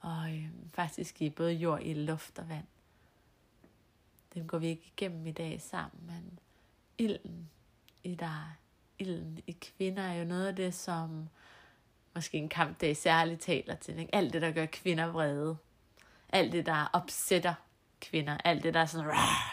Og 0.00 0.36
øh, 0.36 0.48
faktisk 0.72 1.22
i 1.22 1.30
både 1.30 1.52
jord, 1.52 1.82
i 1.82 1.94
luft 1.94 2.38
og 2.38 2.48
vand. 2.48 2.66
Den 4.34 4.46
går 4.46 4.58
vi 4.58 4.66
ikke 4.66 4.92
igennem 4.96 5.26
i 5.26 5.32
dag 5.32 5.60
sammen, 5.60 6.06
men 6.06 6.38
ilden 6.98 7.50
i 8.04 8.14
dig, 8.14 8.52
ilden 8.98 9.38
i 9.46 9.52
kvinder 9.52 10.02
er 10.02 10.14
jo 10.14 10.24
noget 10.24 10.46
af 10.46 10.56
det, 10.56 10.74
som 10.74 11.28
måske 12.14 12.38
en 12.38 12.48
kampdag 12.48 12.96
særligt 12.96 13.40
taler 13.40 13.74
til. 13.74 13.98
Ikke? 13.98 14.14
Alt 14.14 14.32
det, 14.32 14.42
der 14.42 14.50
gør 14.50 14.66
kvinder 14.66 15.06
vrede. 15.06 15.56
Alt 16.28 16.52
det, 16.52 16.66
der 16.66 16.90
opsætter 16.92 17.54
kvinder. 18.00 18.38
Alt 18.44 18.62
det, 18.62 18.74
der 18.74 18.80
er 18.80 18.86
sådan, 18.86 19.10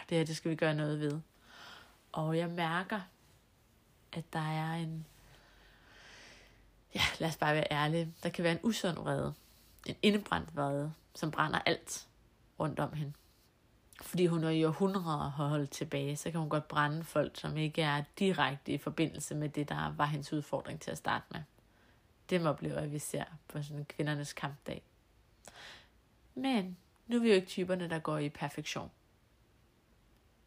det 0.09 0.17
her, 0.17 0.25
det 0.25 0.37
skal 0.37 0.51
vi 0.51 0.55
gøre 0.55 0.75
noget 0.75 0.99
ved. 0.99 1.19
Og 2.11 2.37
jeg 2.37 2.49
mærker, 2.49 2.99
at 4.13 4.33
der 4.33 4.39
er 4.39 4.73
en, 4.73 5.05
ja, 6.95 7.01
lad 7.19 7.29
os 7.29 7.37
bare 7.37 7.55
være 7.55 7.71
ærlige, 7.71 8.13
der 8.23 8.29
kan 8.29 8.43
være 8.43 8.53
en 8.53 8.59
usund 8.63 8.95
vrede. 8.97 9.33
En 9.85 9.95
indebrændt 10.01 10.55
vrede, 10.55 10.93
som 11.15 11.31
brænder 11.31 11.59
alt 11.65 12.07
rundt 12.59 12.79
om 12.79 12.93
hende. 12.93 13.13
Fordi 14.01 14.25
hun 14.25 14.43
er 14.43 14.49
i 14.49 14.63
århundreder 14.63 15.29
har 15.29 15.47
holdt 15.47 15.69
tilbage, 15.69 16.17
så 16.17 16.31
kan 16.31 16.39
hun 16.39 16.49
godt 16.49 16.67
brænde 16.67 17.03
folk, 17.03 17.39
som 17.39 17.57
ikke 17.57 17.81
er 17.81 18.03
direkte 18.19 18.71
i 18.71 18.77
forbindelse 18.77 19.35
med 19.35 19.49
det, 19.49 19.69
der 19.69 19.93
var 19.95 20.05
hendes 20.05 20.33
udfordring 20.33 20.79
til 20.79 20.91
at 20.91 20.97
starte 20.97 21.25
med. 21.31 21.41
Det 22.29 22.41
må 22.41 22.49
oplever 22.49 22.77
at 22.77 22.91
vi 22.91 22.99
ser 22.99 23.23
på 23.47 23.63
sådan 23.63 23.77
en 23.77 23.85
kvindernes 23.85 24.33
kampdag. 24.33 24.83
Men 26.35 26.77
nu 27.07 27.15
er 27.15 27.21
vi 27.21 27.27
jo 27.27 27.35
ikke 27.35 27.47
typerne, 27.47 27.89
der 27.89 27.99
går 27.99 28.17
i 28.17 28.29
perfektion. 28.29 28.91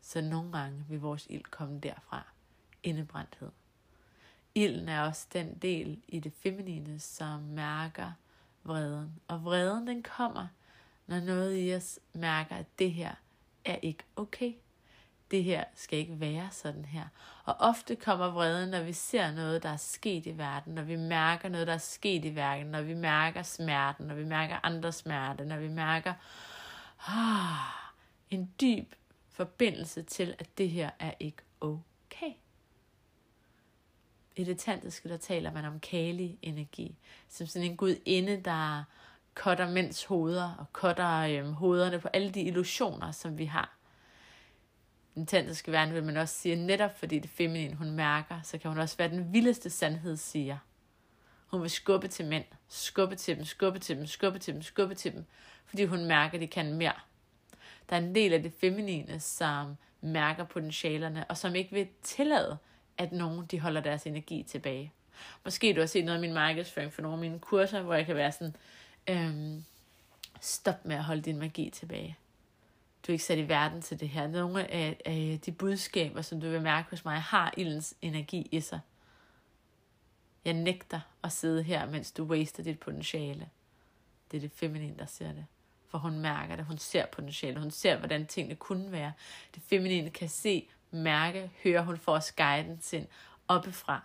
Så 0.01 0.21
nogle 0.21 0.53
gange 0.53 0.85
vil 0.89 1.01
vores 1.01 1.27
ild 1.31 1.45
komme 1.45 1.81
derfra. 1.81 2.27
Indebrændthed. 2.83 3.51
Ilden 4.55 4.89
er 4.89 5.03
også 5.03 5.27
den 5.33 5.59
del 5.59 6.03
i 6.09 6.21
det 6.21 6.33
feminine, 6.33 6.99
som 6.99 7.41
mærker 7.41 8.13
vreden. 8.65 9.21
Og 9.29 9.45
vreden 9.45 9.87
den 9.87 10.03
kommer, 10.03 10.47
når 11.07 11.21
noget 11.21 11.69
i 11.69 11.75
os 11.75 11.99
mærker, 12.13 12.57
at 12.57 12.67
det 12.79 12.93
her 12.93 13.15
er 13.65 13.77
ikke 13.83 14.05
okay. 14.17 14.53
Det 15.31 15.45
her 15.45 15.65
skal 15.75 15.99
ikke 15.99 16.21
være 16.21 16.49
sådan 16.51 16.85
her. 16.85 17.05
Og 17.45 17.55
ofte 17.59 17.97
kommer 17.97 18.31
vreden, 18.31 18.69
når 18.69 18.83
vi 18.83 18.93
ser 18.93 19.33
noget, 19.33 19.63
der 19.63 19.69
er 19.69 19.77
sket 19.77 20.27
i 20.27 20.39
verden, 20.39 20.75
når 20.75 20.83
vi 20.83 20.97
mærker 20.97 21.49
noget, 21.49 21.67
der 21.67 21.73
er 21.73 21.79
sket 21.79 22.25
i 22.25 22.35
verden, 22.35 22.67
når 22.67 22.83
vi 22.83 22.95
mærker 22.95 23.43
smerten, 23.43 24.07
når 24.07 24.15
vi 24.15 24.25
mærker 24.25 24.59
andre 24.63 24.93
smerte, 24.93 25.45
når 25.45 25.57
vi 25.57 25.69
mærker 25.69 26.15
ah, 27.09 27.95
en 28.31 28.55
dyb 28.61 28.95
forbindelse 29.31 30.03
til, 30.03 30.35
at 30.39 30.59
det 30.59 30.71
her 30.71 30.91
er 30.99 31.13
ikke 31.21 31.43
okay. 31.61 32.33
I 34.37 34.45
det 34.45 34.59
tantriske, 34.59 35.09
der 35.09 35.17
taler 35.17 35.53
man 35.53 35.65
om 35.65 35.81
kali-energi, 35.81 36.99
som 37.29 37.47
sådan 37.47 37.71
en 37.71 37.77
gudinde, 37.77 38.41
der 38.45 38.85
cutter 39.35 39.71
mænds 39.71 40.05
hoveder 40.05 40.55
og 40.59 40.67
cutter 40.73 41.19
øhm, 41.19 41.53
hovederne 41.53 42.01
på 42.01 42.09
alle 42.09 42.31
de 42.31 42.43
illusioner, 42.43 43.11
som 43.11 43.39
vi 43.39 43.45
har. 43.45 43.77
Den 45.15 45.27
tantriske 45.27 45.73
verden 45.73 45.95
vil 45.95 46.05
man 46.05 46.17
også 46.17 46.35
sige, 46.35 46.57
netop 46.57 46.99
fordi 46.99 47.19
det 47.19 47.31
feminine 47.31 47.75
hun 47.75 47.91
mærker, 47.91 48.41
så 48.43 48.59
kan 48.59 48.71
hun 48.71 48.79
også 48.79 48.97
være 48.97 49.09
den 49.09 49.33
vildeste 49.33 49.71
sandhed 49.71 50.17
siger. 50.17 50.59
Hun 51.47 51.63
vil 51.63 51.71
skubbe 51.71 52.09
til 52.09 52.27
mænd, 52.27 52.45
skubbe 52.69 53.17
til 53.17 53.37
dem, 53.37 53.45
skubbe 53.45 53.79
til 53.79 53.97
dem, 53.97 54.07
skubbe 54.07 54.39
til 54.39 54.55
dem, 54.55 54.63
skubbe 54.63 54.95
til 54.95 55.13
dem, 55.13 55.25
fordi 55.67 55.85
hun 55.85 56.05
mærker, 56.05 56.35
at 56.35 56.41
de 56.41 56.47
kan 56.47 56.75
mere. 56.75 56.93
Der 57.91 57.97
er 57.97 58.01
en 58.01 58.15
del 58.15 58.33
af 58.33 58.43
det 58.43 58.53
feminine, 58.61 59.21
som 59.21 59.77
mærker 60.01 60.45
potentialerne, 60.45 61.25
og 61.25 61.37
som 61.37 61.55
ikke 61.55 61.73
vil 61.73 61.89
tillade, 62.03 62.59
at 62.99 63.13
nogen 63.13 63.47
de 63.47 63.61
holder 63.61 63.81
deres 63.81 64.07
energi 64.07 64.43
tilbage. 64.43 64.93
Måske 65.45 65.73
du 65.73 65.81
har 65.81 65.87
set 65.87 66.05
noget 66.05 66.17
af 66.17 66.21
min 66.21 66.35
markedsføring 66.35 66.93
for 66.93 67.03
nogle 67.03 67.15
af 67.15 67.21
mine 67.21 67.39
kurser, 67.39 67.83
hvor 67.83 67.95
jeg 67.95 68.07
kan 68.07 68.17
være 68.17 68.33
sådan, 68.33 68.57
øhm, 69.09 69.65
stop 70.41 70.85
med 70.85 70.97
at 70.97 71.05
holde 71.05 71.23
din 71.23 71.39
magi 71.39 71.71
tilbage. 71.71 72.17
Du 73.07 73.13
er 73.13 73.15
ikke 73.15 73.25
sat 73.25 73.39
i 73.39 73.49
verden 73.49 73.83
til 73.83 74.01
det 74.01 74.09
her. 74.09 74.27
Nogle 74.27 74.71
af, 74.71 75.01
af 75.05 75.41
de 75.47 75.53
budskaber, 75.53 76.23
som 76.23 76.41
du 76.41 76.51
vil 76.51 76.63
mærke 76.63 76.91
hos 76.91 77.05
mig, 77.05 77.21
har 77.21 77.55
ildens 77.57 77.95
energi 78.03 78.49
i 78.51 78.61
sig. 78.61 78.81
Jeg 80.45 80.53
nægter 80.53 81.01
at 81.25 81.33
sidde 81.33 81.63
her, 81.63 81.87
mens 81.87 82.13
du 82.13 82.25
waster 82.25 82.63
dit 82.63 82.81
potentiale. 82.81 83.49
Det 84.31 84.37
er 84.37 84.41
det 84.41 84.53
feminine, 84.53 84.99
der 84.99 85.07
ser 85.07 85.33
det. 85.33 85.47
For 85.89 85.99
hun 85.99 86.19
mærker 86.19 86.57
det, 86.57 86.65
hun 86.65 86.79
ser 86.79 87.07
potentiale, 87.07 87.61
hun 87.61 87.71
ser, 87.71 87.99
hvordan 87.99 88.27
tingene 88.27 88.55
kunne 88.55 88.93
være. 88.93 89.13
Det 89.55 89.63
feminine 89.63 90.11
kan 90.11 90.29
se, 90.29 90.69
mærke, 90.91 91.51
høre, 91.63 91.85
hun 91.85 91.99
får 91.99 92.13
os 92.13 92.33
guidance 92.33 92.97
ind 92.97 93.07
oppefra. 93.49 94.05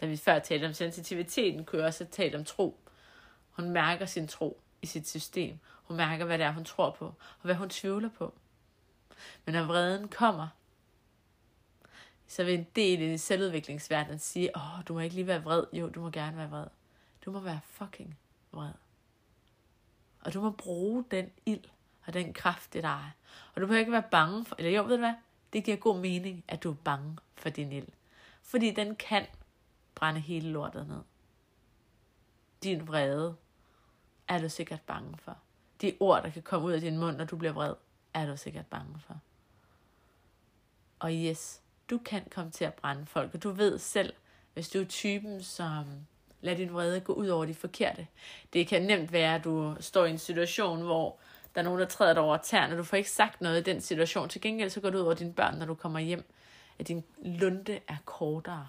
Da 0.00 0.06
vi 0.06 0.16
før 0.16 0.38
talte 0.38 0.66
om 0.66 0.72
sensitiviteten, 0.72 1.64
kunne 1.64 1.78
jeg 1.78 1.86
også 1.86 2.04
tale 2.04 2.38
om 2.38 2.44
tro. 2.44 2.78
Hun 3.56 3.70
mærker 3.70 4.06
sin 4.06 4.28
tro 4.28 4.60
i 4.82 4.86
sit 4.86 5.08
system. 5.08 5.58
Hun 5.84 5.96
mærker, 5.96 6.24
hvad 6.24 6.38
det 6.38 6.46
er, 6.46 6.52
hun 6.52 6.64
tror 6.64 6.90
på, 6.90 7.04
og 7.06 7.42
hvad 7.42 7.54
hun 7.54 7.70
tvivler 7.70 8.08
på. 8.08 8.34
Men 9.44 9.52
når 9.52 9.64
vreden 9.64 10.08
kommer, 10.08 10.48
så 12.26 12.44
vil 12.44 12.54
en 12.54 12.66
del 12.76 13.00
i 13.00 13.18
selvudviklingsverdenen 13.18 14.18
sige, 14.18 14.56
åh, 14.56 14.78
oh, 14.78 14.84
du 14.88 14.94
må 14.94 15.00
ikke 15.00 15.14
lige 15.14 15.26
være 15.26 15.42
vred. 15.42 15.64
Jo, 15.72 15.88
du 15.88 16.00
må 16.00 16.10
gerne 16.10 16.36
være 16.36 16.50
vred. 16.50 16.66
Du 17.24 17.30
må 17.30 17.40
være 17.40 17.60
fucking 17.64 18.18
vred. 18.52 18.72
Og 20.20 20.34
du 20.34 20.40
må 20.40 20.50
bruge 20.50 21.04
den 21.10 21.30
ild 21.46 21.64
og 22.06 22.14
den 22.14 22.32
kraft, 22.32 22.72
det 22.72 22.82
der 22.82 22.88
er. 22.88 23.10
Og 23.54 23.60
du 23.60 23.66
behøver 23.66 23.80
ikke 23.80 23.92
være 23.92 24.08
bange 24.10 24.44
for, 24.44 24.56
eller 24.58 24.70
jo, 24.70 24.82
ved 24.82 24.90
du 24.90 24.96
hvad? 24.96 25.14
Det 25.52 25.64
giver 25.64 25.76
god 25.76 25.98
mening, 25.98 26.44
at 26.48 26.62
du 26.62 26.70
er 26.70 26.76
bange 26.84 27.16
for 27.34 27.48
din 27.48 27.72
ild. 27.72 27.88
Fordi 28.42 28.70
den 28.70 28.96
kan 28.96 29.26
brænde 29.94 30.20
hele 30.20 30.50
lortet 30.50 30.88
ned. 30.88 31.00
Din 32.62 32.88
vrede 32.88 33.36
er 34.28 34.38
du 34.38 34.48
sikkert 34.48 34.80
bange 34.80 35.18
for. 35.18 35.36
De 35.80 35.96
ord, 36.00 36.22
der 36.22 36.30
kan 36.30 36.42
komme 36.42 36.66
ud 36.66 36.72
af 36.72 36.80
din 36.80 36.98
mund, 36.98 37.16
når 37.16 37.24
du 37.24 37.36
bliver 37.36 37.52
vred, 37.52 37.74
er 38.14 38.26
du 38.26 38.36
sikkert 38.36 38.66
bange 38.66 38.98
for. 39.06 39.20
Og 40.98 41.12
yes, 41.12 41.62
du 41.90 41.98
kan 41.98 42.22
komme 42.30 42.50
til 42.50 42.64
at 42.64 42.74
brænde 42.74 43.06
folk, 43.06 43.34
og 43.34 43.42
du 43.42 43.50
ved 43.50 43.78
selv, 43.78 44.12
hvis 44.54 44.68
du 44.68 44.80
er 44.80 44.84
typen, 44.84 45.42
som 45.42 45.84
lader 46.40 46.56
din 46.56 46.72
vrede 46.72 47.00
gå 47.00 47.12
ud 47.12 47.28
over 47.28 47.44
de 47.44 47.54
forkerte. 47.54 48.06
Det 48.52 48.66
kan 48.66 48.82
nemt 48.82 49.12
være, 49.12 49.34
at 49.34 49.44
du 49.44 49.76
står 49.80 50.04
i 50.04 50.10
en 50.10 50.18
situation, 50.18 50.82
hvor 50.82 51.18
der 51.54 51.60
er 51.60 51.64
nogen, 51.64 51.80
der 51.80 51.86
træder 51.86 52.14
dig 52.14 52.22
over 52.22 52.36
tæerne, 52.36 52.74
og 52.74 52.78
du 52.78 52.84
får 52.84 52.96
ikke 52.96 53.10
sagt 53.10 53.40
noget 53.40 53.60
i 53.60 53.62
den 53.62 53.80
situation. 53.80 54.28
Til 54.28 54.40
gengæld 54.40 54.70
så 54.70 54.80
går 54.80 54.90
du 54.90 54.98
ud 54.98 55.02
over 55.02 55.14
dine 55.14 55.32
børn, 55.32 55.58
når 55.58 55.66
du 55.66 55.74
kommer 55.74 55.98
hjem, 55.98 56.24
at 56.78 56.88
din 56.88 57.04
lunde 57.18 57.80
er 57.88 57.96
kortere. 58.04 58.68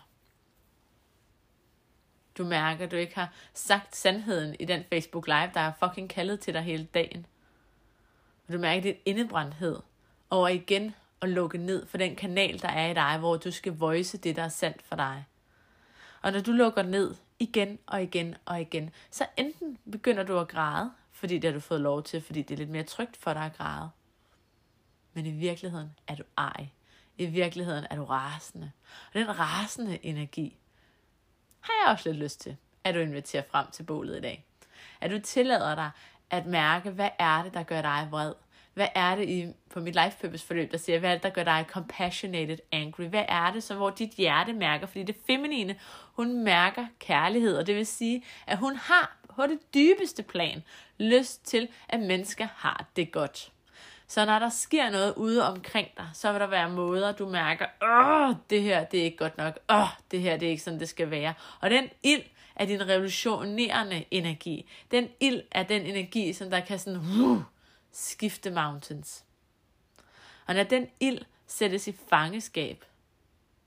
Du 2.37 2.43
mærker, 2.43 2.85
at 2.85 2.91
du 2.91 2.95
ikke 2.95 3.15
har 3.15 3.33
sagt 3.53 3.95
sandheden 3.95 4.55
i 4.59 4.65
den 4.65 4.83
Facebook 4.89 5.27
Live, 5.27 5.51
der 5.53 5.59
er 5.59 5.71
fucking 5.79 6.09
kaldet 6.09 6.39
til 6.39 6.53
dig 6.53 6.61
hele 6.61 6.87
dagen. 6.93 7.25
Og 8.47 8.53
du 8.53 8.59
mærker 8.59 8.81
din 8.81 8.95
indebrændthed 9.05 9.79
over 10.29 10.47
igen 10.47 10.95
at 11.21 11.29
lukke 11.29 11.57
ned 11.57 11.87
for 11.87 11.97
den 11.97 12.15
kanal, 12.15 12.61
der 12.61 12.69
er 12.69 12.91
i 12.91 12.93
dig, 12.93 13.17
hvor 13.17 13.37
du 13.37 13.51
skal 13.51 13.73
voice 13.73 14.17
det, 14.17 14.35
der 14.35 14.43
er 14.43 14.49
sandt 14.49 14.81
for 14.81 14.95
dig. 14.95 15.25
Og 16.21 16.31
når 16.31 16.41
du 16.41 16.51
lukker 16.51 16.83
ned 16.83 17.15
igen 17.39 17.79
og 17.85 18.03
igen 18.03 18.35
og 18.45 18.61
igen, 18.61 18.89
så 19.11 19.25
enten 19.37 19.77
begynder 19.91 20.23
du 20.23 20.39
at 20.39 20.47
græde, 20.47 20.91
fordi 21.11 21.35
det 21.35 21.43
har 21.43 21.53
du 21.53 21.59
fået 21.59 21.81
lov 21.81 22.03
til, 22.03 22.21
fordi 22.21 22.41
det 22.41 22.53
er 22.53 22.57
lidt 22.57 22.69
mere 22.69 22.83
trygt 22.83 23.17
for 23.17 23.33
dig 23.33 23.41
at 23.41 23.57
græde. 23.57 23.89
Men 25.13 25.25
i 25.25 25.31
virkeligheden 25.31 25.89
er 26.07 26.15
du 26.15 26.23
ej. 26.37 26.67
I 27.17 27.25
virkeligheden 27.25 27.85
er 27.89 27.95
du 27.95 28.03
rasende. 28.03 28.71
Og 29.07 29.13
den 29.13 29.39
rasende 29.39 30.05
energi 30.05 30.57
har 31.65 31.85
jeg 31.85 31.91
også 31.91 32.09
lidt 32.09 32.23
lyst 32.23 32.41
til, 32.41 32.57
at 32.83 32.95
du 32.95 32.99
inviterer 32.99 33.43
frem 33.51 33.65
til 33.71 33.83
bålet 33.83 34.17
i 34.17 34.21
dag. 34.21 34.45
At 35.01 35.11
du 35.11 35.19
tillader 35.19 35.75
dig 35.75 35.89
at 36.29 36.45
mærke, 36.45 36.89
hvad 36.89 37.09
er 37.19 37.43
det, 37.43 37.53
der 37.53 37.63
gør 37.63 37.81
dig 37.81 38.07
vred? 38.11 38.33
Hvad 38.73 38.87
er 38.95 39.15
det 39.15 39.29
i, 39.29 39.47
på 39.69 39.79
mit 39.79 39.95
life 39.95 40.17
purpose 40.21 40.45
forløb, 40.45 40.71
der 40.71 40.77
siger, 40.77 40.99
hvad 40.99 41.09
er 41.09 41.13
det, 41.13 41.23
der 41.23 41.29
gør 41.29 41.43
dig 41.43 41.65
compassionated 41.69 42.57
angry? 42.71 43.03
Hvad 43.03 43.25
er 43.27 43.51
det, 43.51 43.63
så 43.63 43.75
hvor 43.75 43.89
dit 43.89 44.09
hjerte 44.09 44.53
mærker? 44.53 44.87
Fordi 44.87 45.03
det 45.03 45.15
feminine, 45.27 45.75
hun 46.13 46.43
mærker 46.43 46.85
kærlighed, 46.99 47.57
og 47.57 47.67
det 47.67 47.75
vil 47.75 47.85
sige, 47.85 48.23
at 48.47 48.57
hun 48.57 48.75
har 48.75 49.17
på 49.35 49.47
det 49.47 49.59
dybeste 49.73 50.23
plan 50.23 50.63
lyst 50.97 51.45
til, 51.45 51.67
at 51.89 51.99
mennesker 51.99 52.47
har 52.55 52.85
det 52.95 53.11
godt. 53.11 53.51
Så 54.07 54.25
når 54.25 54.39
der 54.39 54.49
sker 54.49 54.89
noget 54.89 55.13
ude 55.15 55.47
omkring 55.47 55.87
dig, 55.97 56.09
så 56.13 56.31
vil 56.31 56.41
der 56.41 56.47
være 56.47 56.69
måder, 56.69 57.11
du 57.11 57.29
mærker, 57.29 57.65
åh, 57.81 58.35
det 58.49 58.61
her, 58.61 58.83
det 58.83 58.99
er 58.99 59.03
ikke 59.03 59.17
godt 59.17 59.37
nok, 59.37 59.59
åh, 59.69 59.87
det 60.11 60.21
her, 60.21 60.37
det 60.37 60.45
er 60.45 60.49
ikke 60.49 60.63
sådan, 60.63 60.79
det 60.79 60.89
skal 60.89 61.11
være. 61.11 61.33
Og 61.61 61.69
den 61.69 61.89
ild 62.03 62.23
er 62.55 62.65
din 62.65 62.87
revolutionerende 62.87 64.05
energi. 64.11 64.69
Den 64.91 65.09
ild 65.19 65.41
er 65.51 65.63
den 65.63 65.81
energi, 65.81 66.33
som 66.33 66.49
der 66.49 66.59
kan 66.59 66.79
sådan, 66.79 66.99
uh, 66.99 67.41
skifte 67.91 68.51
mountains. 68.51 69.25
Og 70.47 70.55
når 70.55 70.63
den 70.63 70.87
ild 70.99 71.25
sættes 71.47 71.87
i 71.87 71.95
fangeskab, 72.09 72.85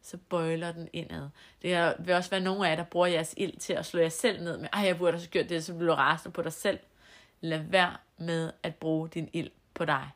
så 0.03 0.17
bøjler 0.17 0.73
den 0.73 0.89
indad. 0.93 1.29
Det 1.63 1.95
vil 1.99 2.15
også 2.15 2.31
være 2.31 2.41
nogle 2.41 2.67
af 2.67 2.71
jer, 2.71 2.77
der 2.77 2.85
bruger 2.85 3.07
jeres 3.07 3.35
ild 3.37 3.57
til 3.57 3.73
at 3.73 3.87
slå 3.87 4.01
jer 4.01 4.09
selv 4.09 4.43
ned 4.43 4.59
med, 4.59 4.69
ej, 4.73 4.81
jeg 4.81 4.99
burde 4.99 5.19
have 5.19 5.27
gjort 5.27 5.49
det, 5.49 5.65
så 5.65 5.75
bliver 5.75 5.95
du 5.95 5.95
rasende 5.95 6.33
på 6.33 6.43
dig 6.43 6.53
selv. 6.53 6.79
Lad 7.41 7.59
være 7.59 7.97
med 8.19 8.53
at 8.63 8.75
bruge 8.75 9.09
din 9.09 9.31
ild 9.33 9.51
på 9.75 9.85
dig. 9.85 10.11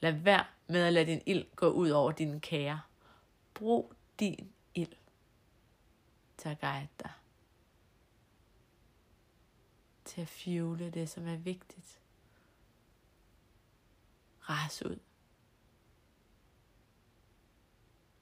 Lad 0.00 0.12
være 0.12 0.44
med 0.66 0.80
at 0.80 0.92
lade 0.92 1.06
din 1.06 1.22
ild 1.26 1.44
gå 1.56 1.70
ud 1.70 1.90
over 1.90 2.12
dine 2.12 2.40
kære. 2.40 2.80
Brug 3.54 3.92
din 4.20 4.52
ild 4.74 4.92
til 6.36 6.48
at 6.48 6.60
guide 6.60 6.88
dig. 7.02 7.10
til 10.10 10.20
at 10.20 10.28
fjule 10.28 10.90
det, 10.90 11.10
som 11.10 11.28
er 11.28 11.36
vigtigt. 11.36 12.00
Ras 14.48 14.82
ud. 14.82 14.98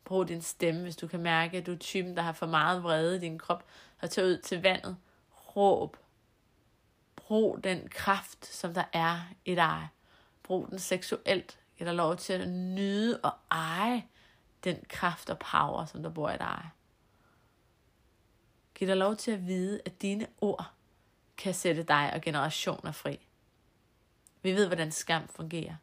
Brug 0.04 0.28
din 0.28 0.42
stemme, 0.42 0.82
hvis 0.82 0.96
du 0.96 1.06
kan 1.06 1.20
mærke, 1.20 1.58
at 1.58 1.66
du 1.66 1.72
er 1.72 1.76
typen, 1.76 2.16
der 2.16 2.22
har 2.22 2.32
for 2.32 2.46
meget 2.46 2.82
vrede 2.82 3.16
i 3.16 3.20
din 3.20 3.38
krop, 3.38 3.64
og 4.00 4.10
tage 4.10 4.26
ud 4.26 4.38
til 4.38 4.62
vandet. 4.62 4.96
Råb. 5.56 5.96
Brug 7.16 7.64
den 7.64 7.88
kraft, 7.88 8.46
som 8.46 8.74
der 8.74 8.84
er 8.92 9.20
i 9.44 9.54
dig. 9.54 9.88
Brug 10.42 10.68
den 10.70 10.78
seksuelt. 10.78 11.60
Giv 11.78 11.86
dig 11.86 11.94
lov 11.94 12.16
til 12.16 12.32
at 12.32 12.48
nyde 12.48 13.20
og 13.20 13.32
eje 13.50 14.04
den 14.64 14.76
kraft 14.88 15.30
og 15.30 15.38
power, 15.38 15.84
som 15.84 16.02
der 16.02 16.10
bor 16.10 16.30
i 16.30 16.36
dig. 16.38 16.70
Giv 18.74 18.88
dig 18.88 18.96
lov 18.96 19.16
til 19.16 19.30
at 19.30 19.46
vide, 19.46 19.80
at 19.84 20.02
dine 20.02 20.26
ord 20.40 20.70
kan 21.36 21.54
sætte 21.54 21.82
dig 21.82 22.10
og 22.14 22.20
generationer 22.20 22.92
fri. 22.92 23.28
Vi 24.42 24.52
ved, 24.52 24.66
hvordan 24.66 24.92
skam 24.92 25.28
fungerer. 25.28 25.76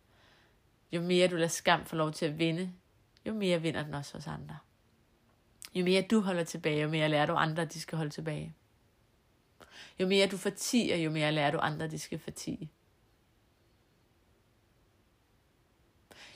Jo 0.92 1.02
mere 1.02 1.28
du 1.28 1.36
lader 1.36 1.48
skam 1.48 1.86
få 1.86 1.96
lov 1.96 2.12
til 2.12 2.26
at 2.26 2.40
vinde, 2.40 2.74
jo 3.26 3.34
mere 3.34 3.62
vinder 3.62 3.84
den 3.84 3.94
også 3.94 4.14
hos 4.14 4.28
andre. 4.28 4.58
Jo 5.76 5.86
mere 5.86 6.02
du 6.02 6.20
holder 6.22 6.44
tilbage, 6.44 6.82
jo 6.82 6.90
mere 6.90 7.10
lærer 7.10 7.26
du 7.26 7.34
andre, 7.34 7.64
at 7.64 7.74
de 7.74 7.80
skal 7.80 7.98
holde 7.98 8.12
tilbage. 8.12 8.56
Jo 10.00 10.08
mere 10.08 10.28
du 10.28 10.38
fortiger, 10.38 10.96
jo 10.96 11.12
mere 11.12 11.32
lærer 11.32 11.52
du 11.52 11.58
andre, 11.58 11.86
at 11.86 11.92
de 11.92 12.00
skal 12.00 12.20
fortige. 12.20 12.72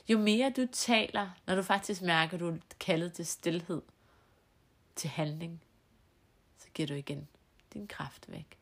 Jo 0.08 0.18
mere 0.18 0.52
du 0.56 0.66
taler, 0.72 1.30
når 1.46 1.54
du 1.54 1.62
faktisk 1.62 2.02
mærker, 2.02 2.34
at 2.34 2.40
du 2.40 2.48
er 2.48 2.56
kaldet 2.80 3.12
til 3.12 3.26
stillhed, 3.26 3.82
til 4.96 5.10
handling, 5.10 5.62
så 6.58 6.68
giver 6.74 6.86
du 6.86 6.94
igen 6.94 7.28
din 7.72 7.88
kraft 7.88 8.30
væk. 8.30 8.58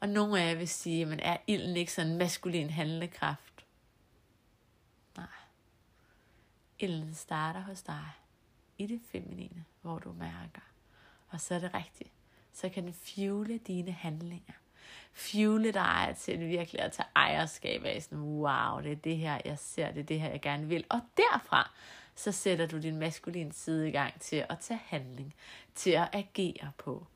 Og 0.00 0.08
nogle 0.08 0.40
af 0.40 0.48
jer 0.48 0.54
vil 0.54 0.68
sige, 0.68 1.12
at 1.12 1.20
er 1.22 1.36
ilden 1.46 1.76
ikke 1.76 1.92
sådan 1.92 2.12
en 2.12 2.18
maskulin 2.18 2.70
handlekraft? 2.70 3.66
Nej. 5.16 5.26
Ilden 6.78 7.14
starter 7.14 7.60
hos 7.60 7.82
dig, 7.82 8.08
i 8.78 8.86
det 8.86 9.00
feminine, 9.12 9.64
hvor 9.82 9.98
du 9.98 10.12
mærker. 10.12 10.60
Og 11.28 11.40
så 11.40 11.54
er 11.54 11.58
det 11.58 11.74
rigtigt. 11.74 12.10
Så 12.52 12.68
kan 12.68 12.84
den 12.84 12.94
fjule 12.94 13.58
dine 13.58 13.92
handlinger. 13.92 14.54
Fuele 15.12 15.72
dig 15.72 16.14
til 16.18 16.40
virkelig 16.40 16.80
at 16.80 16.92
tage 16.92 17.06
ejerskab 17.16 17.84
af 17.84 18.02
sådan, 18.02 18.18
wow, 18.18 18.80
det 18.80 18.92
er 18.92 18.96
det 18.96 19.16
her, 19.16 19.40
jeg 19.44 19.58
ser, 19.58 19.92
det 19.92 20.00
er 20.00 20.04
det 20.04 20.20
her, 20.20 20.30
jeg 20.30 20.40
gerne 20.40 20.66
vil. 20.66 20.84
Og 20.90 21.00
derfra, 21.16 21.70
så 22.14 22.32
sætter 22.32 22.66
du 22.66 22.78
din 22.78 22.96
maskuline 22.96 23.52
side 23.52 23.88
i 23.88 23.92
gang 23.92 24.20
til 24.20 24.46
at 24.48 24.58
tage 24.58 24.80
handling, 24.86 25.34
til 25.74 25.90
at 25.90 26.08
agere 26.12 26.72
på, 26.78 27.06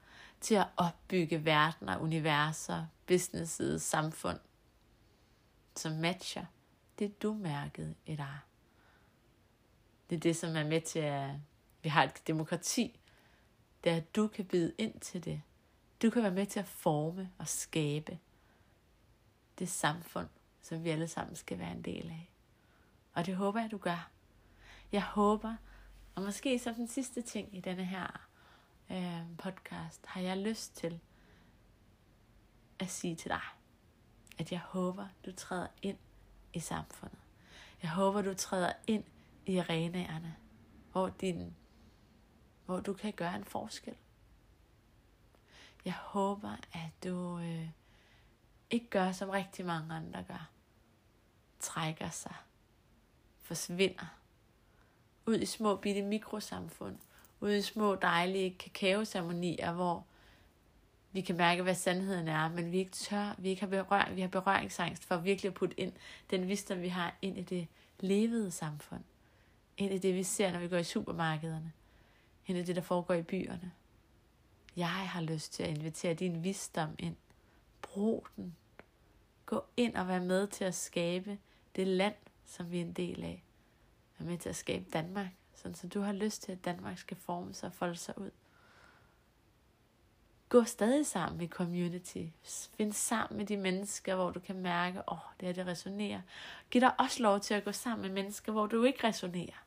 til 0.41 0.55
at 0.55 0.67
opbygge 0.77 1.45
verdener, 1.45 1.99
universer, 1.99 2.87
businesses, 3.07 3.83
samfund, 3.83 4.39
som 5.77 5.93
matcher 5.93 6.45
det, 6.99 7.23
du 7.23 7.33
mærkede 7.33 7.95
i 8.07 8.17
dig. 8.17 8.39
Det 10.11 10.17
er 10.17 10.21
det, 10.21 10.37
som 10.37 10.57
er 10.57 10.65
med 10.65 10.81
til, 10.81 10.99
at 10.99 11.31
vi 11.83 11.89
har 11.89 12.05
et 12.05 12.27
demokrati. 12.27 13.01
Det 13.85 13.93
er, 13.93 13.97
at 13.97 14.17
du 14.17 14.27
kan 14.27 14.45
byde 14.45 14.73
ind 14.79 15.01
til 15.01 15.25
det. 15.25 15.43
Du 16.03 16.11
kan 16.11 16.23
være 16.23 16.33
med 16.33 16.47
til 16.47 16.61
at 16.61 16.67
forme 16.67 17.31
og 17.39 17.49
skabe 17.49 18.19
det 19.59 19.69
samfund, 19.69 20.29
som 20.63 20.85
vi 20.85 20.91
alle 20.91 21.09
sammen 21.09 21.37
skal 21.37 21.59
være 21.59 21.73
en 21.73 21.83
del 21.83 22.11
af. 22.11 22.31
Og 23.15 23.27
det 23.27 23.37
håber 23.37 23.61
jeg, 23.61 23.71
du 23.71 23.79
gør. 23.79 24.11
Jeg 24.93 25.03
håber, 25.03 25.57
og 26.15 26.23
måske 26.23 26.59
som 26.59 26.75
den 26.75 26.89
sidste 26.89 27.23
ting 27.23 27.57
i 27.57 27.61
denne 27.61 27.85
her 27.85 28.29
øh, 28.91 29.37
podcast, 29.39 30.07
har 30.07 30.21
jeg 30.21 30.37
lyst 30.37 30.77
til 30.77 31.01
at 32.79 32.91
sige 32.91 33.17
til 33.17 33.31
dig, 33.31 33.43
at 34.39 34.53
jeg 34.53 34.61
håber, 34.61 35.07
du 35.27 35.33
træder 35.33 35.67
ind 35.83 35.99
i 36.53 36.61
samfundet. 36.61 37.19
Jeg 37.83 37.91
håber, 37.91 38.23
du 38.23 38.35
træder 38.35 38.73
ind 38.87 39.05
i 39.47 39.57
arenaerne, 39.57 40.37
hvor, 40.93 41.09
din, 41.09 41.57
hvor 42.67 42.81
du 42.81 42.93
kan 42.93 43.13
gøre 43.13 43.37
en 43.37 43.45
forskel. 43.45 43.95
Jeg 45.89 45.97
håber, 45.97 46.57
at 46.73 47.05
du 47.05 47.39
øh, 47.39 47.69
ikke 48.71 48.87
gør, 48.91 49.13
som 49.13 49.31
rigtig 49.31 49.67
mange 49.67 49.95
andre 49.95 50.25
gør. 50.29 50.49
Trækker 51.61 52.11
sig. 52.11 52.35
Forsvinder. 53.43 54.07
Ud 55.27 55.39
i 55.39 55.47
små 55.47 55.77
bitte 55.77 56.03
mikrosamfund. 56.03 56.97
Ud 57.41 57.53
i 57.53 57.63
små 57.63 57.95
dejlige 57.95 58.51
kakaoceremonier, 58.51 59.73
hvor 59.73 60.05
vi 61.13 61.21
kan 61.21 61.37
mærke, 61.37 61.63
hvad 61.63 61.75
sandheden 61.75 62.29
er, 62.29 62.49
men 62.49 62.73
vi 62.73 62.79
ikke 62.79 62.91
tør, 62.91 63.35
vi 63.39 63.49
ikke 63.49 63.63
har, 63.63 63.69
berør, 63.69 64.11
vi 64.15 64.21
har 64.21 64.29
berøringsangst 64.29 65.05
for 65.05 65.17
virkelig 65.17 65.49
at 65.49 65.55
putte 65.55 65.81
ind 65.81 65.93
den 66.31 66.49
visdom, 66.49 66.81
vi 66.83 66.89
har 66.89 67.15
ind 67.23 67.39
i 67.39 67.43
det 67.43 67.67
levede 68.01 68.51
samfund. 68.51 69.05
Ind 69.77 69.95
i 69.95 69.99
det, 69.99 70.15
vi 70.15 70.23
ser, 70.23 70.53
når 70.53 70.59
vi 70.59 70.69
går 70.69 70.77
i 70.77 70.85
supermarkederne. 70.85 71.73
Ind 72.47 72.59
i 72.59 72.63
det, 72.63 72.77
der 72.77 72.83
foregår 72.83 73.15
i 73.15 73.23
byerne. 73.23 73.73
Jeg 74.79 74.89
har 74.89 75.21
lyst 75.21 75.53
til 75.53 75.63
at 75.63 75.69
invitere 75.69 76.15
din 76.15 76.45
visdom 76.45 76.91
ind. 76.99 77.17
Brug 77.83 78.27
den. 78.37 78.57
Gå 79.47 79.65
ind 79.77 79.97
og 79.97 80.09
vær 80.09 80.21
med 80.21 80.47
til 80.47 80.65
at 80.65 80.75
skabe 80.75 81.39
det 81.77 81.87
land, 81.87 82.15
som 82.47 82.71
vi 82.71 82.77
er 82.79 82.85
en 82.85 82.93
del 82.93 83.25
af. 83.25 83.45
Vær 84.19 84.27
med 84.27 84.39
til 84.39 84.49
at 84.49 84.57
skabe 84.57 84.85
Danmark, 84.93 85.27
sådan 85.55 85.75
så 85.75 85.89
du 85.89 86.01
har 86.01 86.13
lyst 86.13 86.43
til, 86.43 86.53
at 86.53 86.65
Danmark 86.65 86.99
skal 86.99 87.17
forme 87.17 87.55
sig 87.55 87.67
og 87.67 87.73
folde 87.73 87.97
sig 87.97 88.19
ud. 88.19 88.31
Gå 90.49 90.65
stadig 90.65 91.07
sammen 91.07 91.41
i 91.41 91.49
community. 91.49 92.25
Find 92.77 92.93
sammen 92.93 93.39
med 93.39 93.47
de 93.47 93.57
mennesker, 93.57 94.15
hvor 94.15 94.31
du 94.31 94.41
kan 94.41 94.57
mærke, 94.57 94.99
åh, 95.09 95.13
oh, 95.13 95.33
det 95.41 95.47
her 95.47 95.53
det 95.53 95.67
resonerer. 95.67 96.21
Giv 96.71 96.81
dig 96.81 97.01
også 97.01 97.23
lov 97.23 97.41
til 97.41 97.55
at 97.55 97.65
gå 97.65 97.73
sammen 97.73 98.03
med 98.03 98.23
mennesker, 98.23 98.53
hvor 98.53 98.67
du 98.67 98.85
ikke 98.85 99.07
resonerer. 99.07 99.65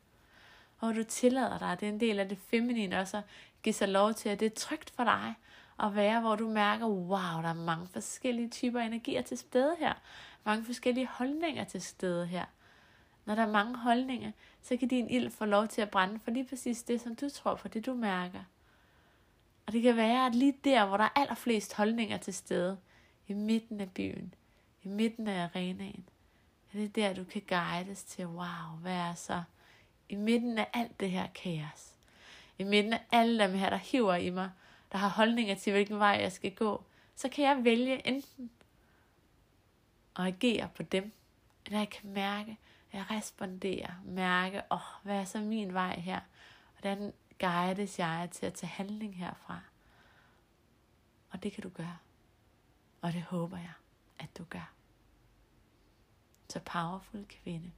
Hvor 0.79 0.91
du 0.91 1.03
tillader 1.03 1.57
dig, 1.57 1.79
det 1.79 1.87
er 1.87 1.93
en 1.93 1.99
del 1.99 2.19
af 2.19 2.29
det 2.29 2.37
feminine 2.37 2.99
også, 2.99 3.17
at 3.17 3.23
give 3.63 3.73
sig 3.73 3.89
lov 3.89 4.13
til, 4.13 4.29
at 4.29 4.39
det 4.39 4.45
er 4.45 4.55
trygt 4.55 4.89
for 4.89 5.03
dig 5.03 5.35
at 5.83 5.95
være, 5.95 6.21
hvor 6.21 6.35
du 6.35 6.49
mærker, 6.49 6.87
wow, 6.87 7.41
der 7.41 7.49
er 7.49 7.53
mange 7.53 7.87
forskellige 7.87 8.49
typer 8.49 8.79
energier 8.79 9.21
til 9.21 9.37
stede 9.37 9.75
her. 9.79 9.93
Mange 10.45 10.65
forskellige 10.65 11.07
holdninger 11.07 11.63
til 11.63 11.81
stede 11.81 12.25
her. 12.25 12.45
Når 13.25 13.35
der 13.35 13.41
er 13.41 13.51
mange 13.51 13.77
holdninger, 13.77 14.31
så 14.61 14.77
kan 14.77 14.87
din 14.87 15.09
ild 15.09 15.29
få 15.29 15.45
lov 15.45 15.67
til 15.67 15.81
at 15.81 15.89
brænde 15.89 16.19
for 16.19 16.31
lige 16.31 16.45
præcis 16.45 16.83
det, 16.83 17.01
som 17.01 17.15
du 17.15 17.29
tror 17.29 17.55
på, 17.55 17.67
det 17.67 17.85
du 17.85 17.93
mærker. 17.93 18.43
Og 19.65 19.73
det 19.73 19.81
kan 19.81 19.95
være, 19.95 20.25
at 20.25 20.35
lige 20.35 20.57
der, 20.63 20.85
hvor 20.85 20.97
der 20.97 21.03
er 21.03 21.19
allerflest 21.19 21.73
holdninger 21.73 22.17
til 22.17 22.33
stede, 22.33 22.77
i 23.27 23.33
midten 23.33 23.81
af 23.81 23.91
byen, 23.91 24.33
i 24.83 24.87
midten 24.87 25.27
af 25.27 25.43
arenaen, 25.43 26.09
er 26.73 26.77
det 26.77 26.95
der, 26.95 27.13
du 27.13 27.23
kan 27.23 27.41
guides 27.47 28.03
til, 28.03 28.27
wow, 28.27 28.77
hvad 28.81 28.95
er 28.95 29.13
så 29.13 29.43
i 30.09 30.15
midten 30.15 30.57
af 30.57 30.69
alt 30.73 30.99
det 30.99 31.11
her 31.11 31.27
kaos. 31.27 31.90
I 32.61 32.63
midten 32.63 32.93
af 32.93 33.01
alle 33.11 33.43
dem 33.43 33.53
her, 33.53 33.69
der 33.69 33.77
hiver 33.77 34.15
i 34.15 34.29
mig, 34.29 34.51
der 34.91 34.97
har 34.97 35.09
holdninger 35.09 35.55
til, 35.55 35.73
hvilken 35.73 35.99
vej 35.99 36.17
jeg 36.21 36.31
skal 36.31 36.55
gå, 36.55 36.83
så 37.15 37.29
kan 37.29 37.45
jeg 37.45 37.63
vælge 37.63 38.07
enten 38.07 38.51
at 40.15 40.25
agere 40.25 40.69
på 40.75 40.83
dem, 40.83 41.11
eller 41.65 41.79
jeg 41.79 41.89
kan 41.89 42.09
mærke, 42.09 42.57
at 42.91 42.97
jeg 42.97 43.05
responderer, 43.11 43.91
mærke, 44.05 44.57
åh, 44.71 44.77
oh, 44.77 45.03
hvad 45.03 45.15
er 45.15 45.25
så 45.25 45.39
min 45.39 45.73
vej 45.73 45.99
her? 45.99 46.19
Hvordan 46.79 47.13
guides 47.41 47.99
jeg 47.99 48.29
til 48.31 48.45
at 48.45 48.53
tage 48.53 48.69
handling 48.69 49.17
herfra. 49.17 49.59
Og 51.31 51.43
det 51.43 51.53
kan 51.53 51.63
du 51.63 51.69
gøre. 51.69 51.97
Og 53.01 53.13
det 53.13 53.21
håber 53.21 53.57
jeg, 53.57 53.73
at 54.19 54.37
du 54.37 54.43
gør. 54.43 54.71
Så 56.49 56.59
powerful 56.59 57.25
kvinde. 57.25 57.71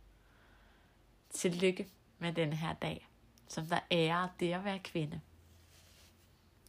Tillykke 1.30 1.90
med 2.20 2.34
den 2.34 2.54
her 2.54 2.74
dag, 2.74 3.08
som 3.54 3.66
der 3.66 3.80
ærer 3.92 4.28
det 4.40 4.54
at 4.54 4.64
være 4.64 4.80
kvinde. 4.80 5.22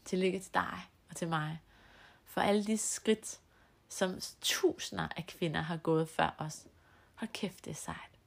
Tillykke 0.04 0.40
til 0.40 0.54
dig 0.54 0.88
og 1.10 1.16
til 1.16 1.28
mig. 1.28 1.60
For 2.24 2.40
alle 2.40 2.64
de 2.64 2.78
skridt, 2.78 3.40
som 3.88 4.20
tusinder 4.40 5.08
af 5.16 5.26
kvinder 5.26 5.60
har 5.60 5.76
gået 5.76 6.08
før 6.08 6.34
os. 6.38 6.66
Hold 7.14 7.30
kæft, 7.32 7.64
det 7.64 7.70
er 7.70 7.74
sejt. 7.74 8.18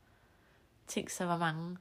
Tænk 0.87 1.09
så, 1.09 1.25
hvor 1.25 1.37
mange 1.37 1.77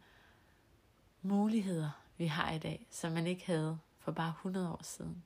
muligheder 1.22 1.90
vi 2.16 2.26
har 2.26 2.52
i 2.52 2.58
dag, 2.58 2.86
som 2.90 3.12
man 3.12 3.26
ikke 3.26 3.46
havde 3.46 3.78
for 3.98 4.12
bare 4.12 4.30
100 4.30 4.70
år 4.70 4.82
siden. 4.82 5.24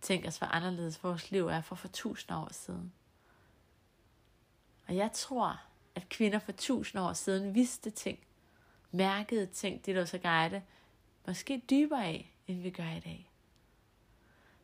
Tænk 0.00 0.26
os, 0.26 0.38
hvor 0.38 0.46
anderledes 0.46 1.04
vores 1.04 1.30
liv 1.30 1.46
er 1.46 1.60
for 1.60 1.74
for 1.74 1.88
tusind 1.88 2.36
år 2.36 2.48
siden. 2.52 2.92
Og 4.88 4.96
jeg 4.96 5.12
tror, 5.12 5.60
at 5.94 6.08
kvinder 6.08 6.38
for 6.38 6.52
tusind 6.52 7.00
år 7.00 7.12
siden 7.12 7.54
vidste 7.54 7.90
ting, 7.90 8.18
mærkede 8.90 9.46
ting, 9.46 9.86
det 9.86 9.96
der 9.96 10.04
så 10.04 10.18
guide, 10.18 10.62
måske 11.26 11.62
dybere 11.70 12.04
af, 12.04 12.34
end 12.46 12.60
vi 12.60 12.70
gør 12.70 12.90
i 12.90 13.00
dag. 13.00 13.30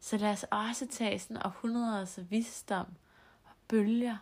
Så 0.00 0.16
lad 0.16 0.30
os 0.30 0.44
også 0.50 0.86
tage 0.86 1.18
sådan 1.18 1.46
århundreders 1.46 2.18
visdom 2.30 2.86
og 3.44 3.50
bølger, 3.68 4.16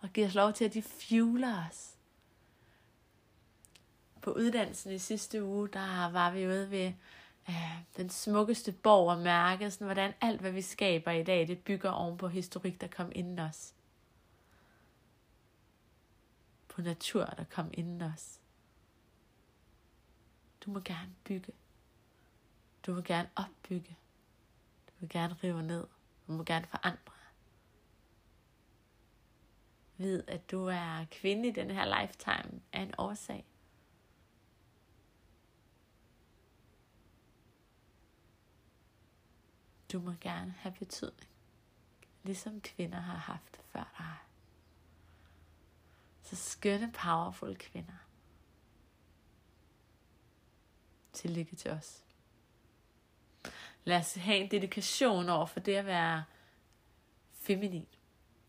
og 0.00 0.10
give 0.12 0.26
os 0.26 0.34
lov 0.34 0.52
til, 0.52 0.64
at 0.64 0.74
de 0.74 0.82
fueler 0.82 1.66
os 1.68 1.94
på 4.24 4.32
uddannelsen 4.32 4.92
i 4.92 4.98
sidste 4.98 5.44
uge, 5.44 5.68
der 5.68 6.10
var 6.10 6.30
vi 6.30 6.46
ude 6.46 6.70
ved 6.70 6.92
øh, 7.48 7.82
den 7.96 8.10
smukkeste 8.10 8.72
borg 8.72 9.10
og 9.10 9.18
mærke, 9.18 9.70
sådan, 9.70 9.86
hvordan 9.86 10.12
alt, 10.20 10.40
hvad 10.40 10.50
vi 10.50 10.62
skaber 10.62 11.10
i 11.10 11.22
dag, 11.22 11.48
det 11.48 11.58
bygger 11.58 11.90
oven 11.90 12.18
på 12.18 12.28
historik, 12.28 12.80
der 12.80 12.86
kom 12.86 13.12
inden 13.14 13.38
os. 13.38 13.74
På 16.68 16.82
natur, 16.82 17.24
der 17.24 17.44
kom 17.50 17.70
inden 17.72 18.02
os. 18.02 18.40
Du 20.64 20.70
må 20.70 20.80
gerne 20.80 21.14
bygge. 21.24 21.52
Du 22.86 22.92
vil 22.92 23.04
gerne 23.04 23.30
opbygge. 23.36 23.96
Du 24.86 24.92
vil 25.00 25.08
gerne 25.08 25.34
rive 25.34 25.62
ned. 25.62 25.86
Du 26.26 26.32
må 26.32 26.44
gerne 26.44 26.66
forandre. 26.66 27.12
Vid, 29.96 30.22
at 30.28 30.50
du 30.50 30.66
er 30.66 31.06
kvinde 31.10 31.48
i 31.48 31.52
den 31.52 31.70
her 31.70 32.00
lifetime 32.00 32.60
af 32.72 32.80
en 32.80 32.94
årsag. 32.98 33.46
Du 39.92 40.00
må 40.00 40.12
gerne 40.20 40.50
have 40.50 40.74
betydning, 40.78 41.30
ligesom 42.22 42.60
kvinder 42.60 43.00
har 43.00 43.16
haft 43.16 43.60
før 43.72 43.94
dig. 43.98 44.16
Så 46.22 46.36
skønne, 46.36 46.92
powerful 46.92 47.56
kvinder. 47.56 48.03
Tillykke 51.14 51.56
til 51.56 51.70
os. 51.70 52.02
Lad 53.84 53.98
os 53.98 54.14
have 54.14 54.38
en 54.38 54.50
dedikation 54.50 55.28
over 55.28 55.46
for 55.46 55.60
det 55.60 55.74
at 55.74 55.86
være 55.86 56.24
feminin. 57.32 57.86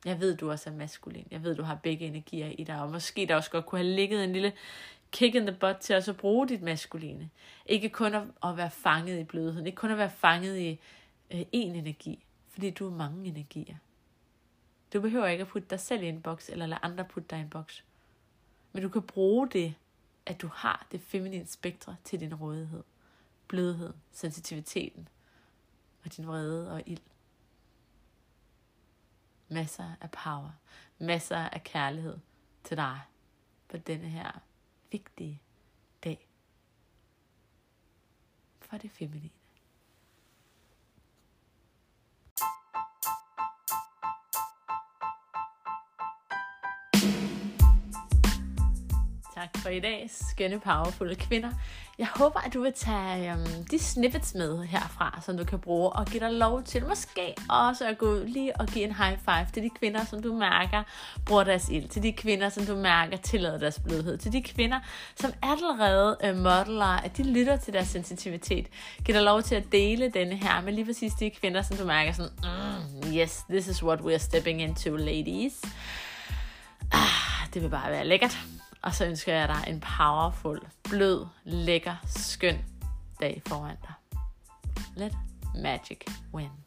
Jeg 0.06 0.20
ved, 0.20 0.38
du 0.38 0.52
også 0.52 0.70
er 0.70 0.74
maskulin. 0.74 1.28
Jeg 1.32 1.44
ved, 1.44 1.56
du 1.56 1.64
har 1.64 1.76
begge 1.76 2.06
energier 2.06 2.48
i 2.48 2.64
dig. 2.64 2.82
Og 2.82 2.92
måske 2.92 3.26
der 3.26 3.36
også 3.36 3.52
godt 3.52 3.66
kunne 3.66 3.82
have 3.82 3.96
ligget 3.96 4.24
en 4.24 4.34
lille 4.34 4.54
kick 5.12 5.36
in 5.36 5.46
the 5.46 5.58
butt 5.60 5.78
til 5.78 5.94
at 5.94 6.18
bruge 6.18 6.48
dit 6.48 6.62
maskuline. 6.62 7.30
Ikke 7.66 7.90
kun 7.90 8.16
at, 8.16 8.24
at 8.44 8.58
være 8.58 8.72
fanget 8.72 9.20
i 9.20 9.24
blødheden. 9.24 9.66
Ikke 9.66 9.76
kun 9.76 9.92
at 9.92 9.98
være 9.98 10.10
fanget 10.10 10.58
i 10.58 10.80
øh, 11.32 11.42
én 11.42 11.46
energi. 11.52 12.26
Fordi 12.50 12.70
du 12.70 12.88
er 12.88 12.92
mange 12.96 13.28
energier. 13.28 13.76
Du 14.94 15.02
behøver 15.02 15.28
ikke 15.28 15.42
at 15.42 15.48
putte 15.48 15.68
dig 15.70 15.80
selv 15.80 16.04
i 16.04 16.08
en 16.08 16.22
boks, 16.22 16.50
eller 16.50 16.66
lade 16.66 16.80
andre 16.84 17.06
putte 17.06 17.28
dig 17.30 17.38
i 17.38 17.42
en 17.42 17.50
boks. 17.50 17.84
Men 18.74 18.84
du 18.84 18.90
kan 18.90 19.02
bruge 19.02 19.50
det, 19.50 19.76
at 20.26 20.42
du 20.42 20.48
har 20.48 20.88
det 20.92 21.02
feminine 21.02 21.48
spektre 21.48 21.96
til 22.04 22.20
din 22.20 22.36
rådighed. 22.36 22.84
Blødhed, 23.48 23.94
sensitiviteten 24.12 25.08
og 26.04 26.18
din 26.18 26.28
vrede 26.28 26.72
og 26.72 26.84
ild. 26.86 27.02
Masser 29.48 29.96
af 30.02 30.12
power, 30.12 30.52
masser 31.00 31.38
af 31.38 31.64
kærlighed 31.64 32.18
til 32.64 32.78
dig 32.78 33.02
på 33.68 33.78
denne 33.78 34.10
her 34.10 34.32
vigtige 34.92 35.42
dag 36.04 36.28
for 38.60 38.78
det 38.78 38.92
feminine. 38.92 39.45
Tak 49.54 49.62
for 49.62 49.70
i 49.70 49.80
dag, 49.80 50.10
skønne, 50.12 50.60
powerfulde 50.60 51.16
kvinder. 51.16 51.50
Jeg 51.98 52.08
håber, 52.16 52.40
at 52.40 52.54
du 52.54 52.62
vil 52.62 52.74
tage 52.74 53.34
um, 53.34 53.66
de 53.72 53.80
snippets 53.80 54.34
med 54.34 54.64
herfra, 54.64 55.22
som 55.26 55.38
du 55.38 55.44
kan 55.44 55.60
bruge, 55.60 55.90
og 55.90 56.06
give 56.06 56.20
dig 56.20 56.34
lov 56.34 56.64
til 56.64 56.86
måske 56.86 57.36
også 57.50 57.88
at 57.88 57.98
gå 57.98 58.20
lige 58.24 58.60
og 58.60 58.68
give 58.68 58.86
en 58.86 58.92
high 58.92 59.18
five 59.18 59.48
til 59.54 59.64
de 59.64 59.70
kvinder, 59.70 60.06
som 60.06 60.22
du 60.22 60.34
mærker 60.34 60.84
bruger 61.26 61.44
deres 61.44 61.70
ild, 61.70 61.88
til 61.88 62.04
de 62.04 62.14
kvinder, 62.14 62.50
som 62.50 62.66
du 62.66 62.76
mærker 62.76 63.18
tillader 63.18 63.58
deres 63.58 63.80
blødhed, 63.80 64.18
til 64.18 64.32
de 64.34 64.42
kvinder, 64.42 64.80
som 65.16 65.34
allerede 65.44 66.18
øh, 66.24 66.30
uh, 66.30 66.38
modeler, 66.38 66.86
at 66.86 67.18
de 67.18 67.24
lytter 67.24 67.58
til 67.58 67.74
deres 67.74 67.88
sensitivitet. 67.88 68.68
Giv 69.06 69.16
dig 69.16 69.24
lov 69.24 69.42
til 69.42 69.56
at 69.56 69.72
dele 69.72 70.10
denne 70.10 70.36
her 70.36 70.62
med 70.62 70.74
lige 70.74 70.86
præcis 70.86 71.14
de 71.14 71.30
kvinder, 71.30 71.62
som 71.62 71.78
du 71.78 71.86
mærker 71.86 72.12
sådan, 72.12 72.32
mm, 72.44 73.14
yes, 73.14 73.44
this 73.50 73.68
is 73.68 73.84
what 73.84 74.02
we 74.02 74.14
are 74.14 74.20
stepping 74.20 74.62
into, 74.62 74.96
ladies. 74.96 75.62
Ah, 76.92 77.54
det 77.54 77.62
vil 77.62 77.70
bare 77.70 77.92
være 77.92 78.08
lækkert. 78.08 78.38
Og 78.86 78.94
så 78.94 79.06
ønsker 79.06 79.34
jeg 79.34 79.48
dig 79.48 79.64
en 79.68 79.80
powerful, 79.80 80.68
blød, 80.84 81.26
lækker, 81.44 81.96
skøn 82.06 82.66
dag 83.20 83.42
foran 83.48 83.78
dig. 83.82 84.20
Let 84.96 85.14
magic 85.56 86.00
win. 86.34 86.65